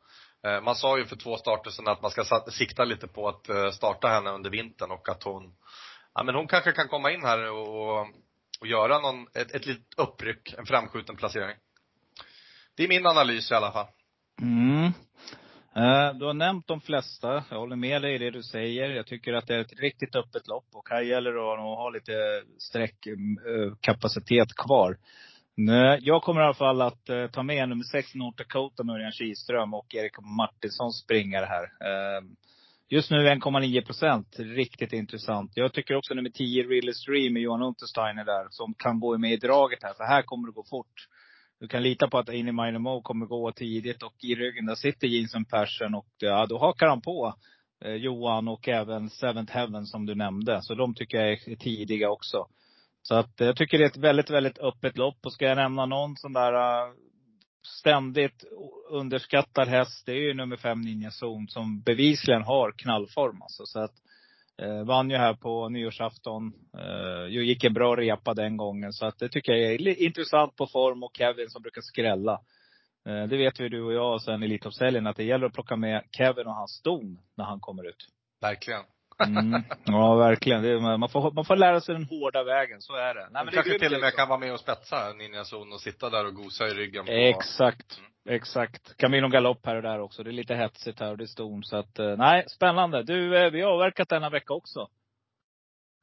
Eh, 0.47 0.61
man 0.61 0.75
sa 0.75 0.99
ju 0.99 1.05
för 1.05 1.17
två 1.17 1.37
starter 1.37 1.71
sedan 1.71 1.89
att 1.89 2.03
man 2.03 2.11
ska 2.11 2.25
sikta 2.51 2.85
lite 2.85 3.07
på 3.07 3.29
att 3.29 3.49
eh, 3.49 3.71
starta 3.71 4.09
henne 4.09 4.31
under 4.31 4.51
vintern 4.51 4.91
och 4.91 5.09
att 5.09 5.23
hon, 5.23 5.55
ja 6.15 6.23
men 6.23 6.35
hon 6.35 6.47
kanske 6.47 6.73
kan 6.73 6.89
komma 6.89 7.11
in 7.13 7.25
här 7.25 7.51
och, 7.53 8.01
och 8.61 8.67
göra 8.67 8.99
någon, 8.99 9.27
ett, 9.35 9.55
ett 9.55 9.67
litet 9.67 9.95
uppryck, 9.97 10.55
en 10.59 10.67
framskjuten 10.67 11.17
placering. 11.17 11.57
Det 12.77 12.85
är 12.85 12.89
min 12.89 13.07
analys 13.07 13.51
i 13.51 13.55
alla 13.55 13.73
fall. 13.73 13.87
Mm. 14.43 14.85
Eh, 15.77 16.15
du 16.15 16.25
har 16.25 16.35
nämnt 16.35 16.67
de 16.67 16.81
flesta. 16.81 17.45
Jag 17.51 17.59
håller 17.59 17.77
med 17.77 18.03
dig 18.03 18.15
i 18.15 18.19
det 18.19 18.31
du 18.31 18.43
säger. 18.43 18.91
Jag 18.91 19.07
tycker 19.07 19.33
att 19.33 19.47
det 19.47 19.55
är 19.55 19.61
ett 19.61 19.81
riktigt 19.81 20.17
öppet 20.17 20.47
lopp 20.47 20.69
och 20.73 20.89
här 20.91 21.03
gäller 21.03 21.33
det 21.33 21.53
att 21.53 21.59
ha 21.59 21.91
lite 21.91 22.13
sträckkapacitet 22.59 24.55
kvar. 24.57 24.99
Jag 26.01 26.23
kommer 26.23 26.40
i 26.40 26.45
alla 26.45 26.55
fall 26.55 26.83
att 26.83 27.09
eh, 27.09 27.27
ta 27.27 27.42
med 27.42 27.69
nummer 27.69 27.85
sex 27.85 28.14
North 28.14 28.37
Dakota 28.37 28.85
med 28.85 28.95
Örjan 28.95 29.12
Kihlström 29.12 29.75
och 29.75 29.95
Erik 29.95 30.21
Martinsson 30.21 30.92
springare 30.92 31.45
här. 31.45 31.62
Eh, 31.62 32.25
just 32.88 33.11
nu 33.11 33.16
1,9 33.16 33.85
procent. 33.87 34.37
Riktigt 34.38 34.92
intressant. 34.92 35.53
Jag 35.55 35.73
tycker 35.73 35.97
också 35.97 36.14
nummer 36.14 36.31
10 36.31 36.62
Real 36.62 36.95
Stream 36.95 37.33
med 37.33 37.42
Johan 37.42 37.62
Untersteiner 37.62 38.25
där. 38.25 38.47
Som 38.51 38.75
kan 38.75 39.01
gå 39.01 39.19
med 39.19 39.33
i 39.33 39.37
draget 39.37 39.83
här. 39.83 39.95
För 39.95 40.05
här 40.05 40.23
kommer 40.23 40.49
det 40.49 40.53
gå 40.53 40.64
fort. 40.64 41.09
Du 41.61 41.69
kan 41.69 41.83
lita 41.83 42.09
på 42.09 42.19
att 42.19 42.29
Amy 42.29 42.53
Minor 42.53 43.03
kommer 43.03 43.27
gå 43.27 43.53
tidigt 43.53 44.03
och 44.03 44.14
i 44.23 44.35
ryggen 44.35 44.66
där 44.66 44.75
sitter 44.75 45.07
Jensen 45.07 45.45
Persson 45.45 45.95
och 45.95 46.23
eh, 46.23 46.29
ja, 46.29 46.47
då 46.47 46.59
hakar 46.59 46.87
han 46.87 47.01
på 47.01 47.35
eh, 47.85 47.95
Johan 47.95 48.49
och 48.49 48.69
även 48.69 49.11
Seventh 49.11 49.53
Heaven 49.53 49.87
som 49.87 50.07
du 50.07 50.14
nämnde. 50.14 50.62
Så 50.62 50.75
de 50.75 50.95
tycker 50.95 51.19
jag 51.19 51.33
är 51.33 51.57
tidiga 51.57 52.11
också. 52.11 52.47
Så 53.09 53.14
att 53.14 53.40
eh, 53.40 53.47
jag 53.47 53.57
tycker 53.57 53.79
det 53.79 53.85
är 53.85 53.88
ett 53.88 53.97
väldigt, 53.97 54.31
väldigt 54.31 54.59
öppet 54.59 54.97
lopp. 54.97 55.19
Och 55.27 55.33
ska 55.33 55.45
jag 55.45 55.57
nämna 55.57 55.87
någon 55.87 56.16
sån 56.16 56.33
där 56.33 56.53
ständigt 57.66 58.45
underskattad 58.90 59.69
häst, 59.69 60.07
det 60.07 60.12
är 60.12 60.16
ju 60.16 60.35
nummer 60.35 60.57
fem 60.57 60.81
Ninja 60.81 61.11
Zone 61.23 61.47
som 61.49 61.81
bevisligen 61.81 62.42
har 62.42 62.73
knallform 62.73 63.42
alltså. 63.42 63.66
Så 63.66 63.81
att, 63.81 63.95
eh, 64.62 64.85
vann 64.85 65.11
ju 65.11 65.16
här 65.16 65.35
på 65.35 65.69
nyårsafton. 65.69 66.53
Eh, 66.79 67.27
gick 67.29 67.64
en 67.64 67.75
bra 67.75 67.97
repa 67.97 68.35
den 68.35 68.57
gången. 68.57 68.92
Så 68.92 69.07
att 69.07 69.19
det 69.19 69.29
tycker 69.29 69.53
jag 69.53 69.73
är 69.73 70.03
intressant 70.03 70.57
på 70.57 70.66
form 70.66 71.03
och 71.03 71.16
Kevin 71.16 71.51
som 71.51 71.62
brukar 71.62 71.81
skrälla. 71.81 72.40
Eh, 73.09 73.25
det 73.29 73.37
vet 73.37 73.61
vi 73.61 73.69
du 73.69 73.83
och 73.83 73.92
jag 73.92 74.23
sen 74.23 74.42
i 74.42 74.47
Elitloppshelgen 74.47 75.07
att 75.07 75.16
det 75.16 75.25
gäller 75.25 75.47
att 75.47 75.55
plocka 75.55 75.77
med 75.77 76.03
Kevin 76.12 76.47
och 76.47 76.55
hans 76.55 76.73
ston 76.73 77.19
när 77.37 77.45
han 77.45 77.61
kommer 77.61 77.88
ut. 77.88 78.09
Verkligen. 78.40 78.83
Mm. 79.24 79.62
Ja, 79.85 80.14
verkligen. 80.14 80.62
Det, 80.62 80.81
man, 80.81 81.09
får, 81.09 81.33
man 81.33 81.44
får 81.44 81.57
lära 81.57 81.81
sig 81.81 81.94
den 81.94 82.05
hårda 82.05 82.44
vägen, 82.44 82.83
så 82.83 82.94
är 82.94 83.14
det. 83.14 83.20
Nej, 83.20 83.31
men 83.33 83.46
det 83.46 83.52
kanske 83.52 83.79
till 83.79 83.94
och 83.94 84.00
med 84.00 84.14
kan 84.14 84.29
vara 84.29 84.38
med 84.38 84.52
och 84.52 84.61
spetsa 84.61 85.12
Ninja 85.12 85.44
Zon 85.44 85.72
och 85.72 85.81
sitta 85.81 86.11
där 86.11 86.26
och 86.26 86.35
gosa 86.35 86.68
i 86.68 86.70
ryggen 86.70 87.07
på 87.07 87.12
Exakt. 87.12 87.98
Mm. 87.98 88.11
Exakt. 88.37 88.96
Kan 88.96 89.11
bli 89.11 89.20
någon 89.20 89.31
galopp 89.31 89.66
här 89.66 89.76
och 89.76 89.83
där 89.83 90.00
också. 90.00 90.22
Det 90.22 90.31
är 90.31 90.33
lite 90.33 90.55
hetsigt 90.55 91.00
här 91.00 91.11
och 91.11 91.18
det 91.18 91.24
är 91.24 91.26
ston. 91.26 91.64
Så 91.64 91.76
att, 91.76 91.98
eh, 91.98 92.16
nej, 92.16 92.44
spännande. 92.48 93.02
Du, 93.02 93.38
eh, 93.38 93.50
vi 93.50 93.61
har 93.61 93.70
avverkat 93.70 94.09
denna 94.09 94.31
vecka 94.31 94.55
också. 94.55 94.88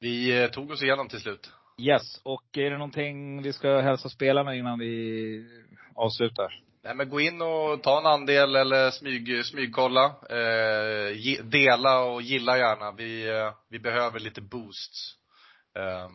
Vi 0.00 0.42
eh, 0.42 0.50
tog 0.50 0.70
oss 0.70 0.82
igenom 0.82 1.08
till 1.08 1.20
slut. 1.20 1.50
Yes. 1.78 2.20
Och 2.22 2.58
är 2.58 2.70
det 2.70 2.78
någonting 2.78 3.42
vi 3.42 3.52
ska 3.52 3.80
hälsa 3.80 4.08
spelarna 4.08 4.54
innan 4.54 4.78
vi 4.78 5.46
avslutar? 5.94 6.60
Nej 6.84 6.94
men 6.94 7.08
gå 7.08 7.20
in 7.20 7.42
och 7.42 7.82
ta 7.82 7.98
en 7.98 8.06
andel 8.06 8.56
eller 8.56 8.90
smyg, 8.90 9.44
smygkolla. 9.44 10.04
Eh, 10.30 11.44
dela 11.44 12.04
och 12.04 12.22
gilla 12.22 12.58
gärna. 12.58 12.92
Vi, 12.92 13.28
eh, 13.28 13.52
vi 13.68 13.78
behöver 13.78 14.20
lite 14.20 14.40
boosts. 14.40 15.14
Eh, 15.78 16.08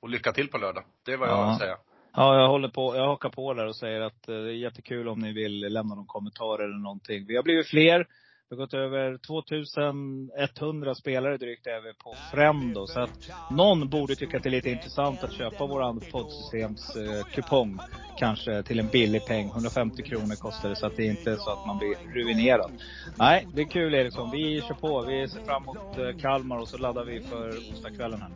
och 0.00 0.08
lycka 0.08 0.32
till 0.32 0.48
på 0.48 0.58
lördag. 0.58 0.84
Det 1.04 1.12
är 1.12 1.16
vad 1.16 1.28
jag 1.28 1.48
vill 1.48 1.58
säga. 1.58 1.76
Ja, 2.14 2.40
jag 2.40 2.48
håller 2.48 2.68
på, 2.68 2.96
jag 2.96 3.06
hakar 3.06 3.28
på 3.28 3.54
där 3.54 3.66
och 3.66 3.76
säger 3.76 4.00
att 4.00 4.28
eh, 4.28 4.34
det 4.34 4.50
är 4.50 4.54
jättekul 4.54 5.08
om 5.08 5.18
ni 5.18 5.32
vill 5.32 5.60
lämna 5.60 5.94
någon 5.94 6.06
kommentar 6.06 6.58
eller 6.64 6.78
någonting. 6.78 7.26
Vi 7.26 7.36
har 7.36 7.42
blivit 7.42 7.68
fler. 7.68 8.06
Vi 8.52 8.56
har 8.56 8.64
gått 8.64 8.74
över 8.74 9.18
2100 9.18 10.94
spelare 10.94 11.36
drygt 11.36 11.66
över 11.66 11.92
på 11.92 12.14
Fremdo. 12.32 12.86
Så 12.86 13.00
att 13.00 13.30
någon 13.50 13.88
borde 13.88 14.16
tycka 14.16 14.36
att 14.36 14.42
det 14.42 14.48
är 14.48 14.50
lite 14.50 14.70
intressant 14.70 15.24
att 15.24 15.32
köpa 15.32 15.66
våran 15.66 16.00
poddsystems 16.12 16.96
eh, 16.96 17.24
kupong. 17.34 17.78
Kanske 18.18 18.62
till 18.62 18.78
en 18.78 18.88
billig 18.88 19.26
peng. 19.26 19.46
150 19.46 20.02
kronor 20.02 20.34
kostar 20.34 20.68
det. 20.68 20.76
Så 20.76 20.86
att 20.86 20.96
det 20.96 21.04
inte 21.04 21.30
är 21.30 21.36
så 21.36 21.50
att 21.50 21.66
man 21.66 21.78
blir 21.78 21.94
ruinerad. 22.14 22.72
Nej, 23.18 23.46
det 23.54 23.62
är 23.62 23.66
kul 23.66 23.94
Eriksson. 23.94 24.30
Vi 24.30 24.60
kör 24.60 24.74
på. 24.74 25.00
Vi 25.00 25.28
ser 25.28 25.40
fram 25.40 25.62
emot 25.62 25.98
eh, 25.98 26.20
Kalmar 26.20 26.58
och 26.58 26.68
så 26.68 26.78
laddar 26.78 27.04
vi 27.04 27.20
för 27.20 27.48
onsdagskvällen 27.48 28.22
här 28.22 28.30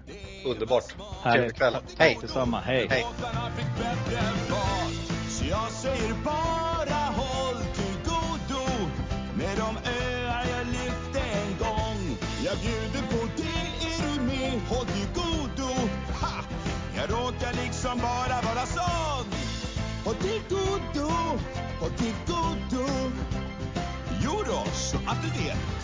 Underbart. 0.47 0.95
Trevlig 1.23 1.57
kväll. 1.57 1.77
Hej. 1.99 2.19
Detsamma. 2.21 2.61
Hej. 2.61 2.87
Hej 2.91 3.05
som 9.67 9.77
öar 9.77 10.45
jag 10.57 10.67
lyfte 10.67 11.21
en 11.21 11.59
gång. 11.59 12.17
Jag 12.45 12.57
bjuder 12.59 13.03
på 13.11 13.29
det, 13.37 13.87
är 13.87 14.15
du 14.15 14.21
med? 14.21 14.61
Håll 14.69 14.87
dig 14.87 15.09
godo! 15.15 15.71
Ha! 16.21 16.45
Jag 16.97 17.11
råkar 17.11 17.53
liksom 17.65 17.99
bara 17.99 18.41
vara 18.43 18.67
sån. 18.67 19.27
Håll 20.05 20.15
dig 20.23 20.43
godo, 20.49 21.11
håll 21.81 21.93
dig 21.99 22.15
godo. 22.27 22.87
Jodå, 24.23 24.65
så 24.73 24.97
att 24.97 25.23
du 25.23 25.45
vet. 25.45 25.76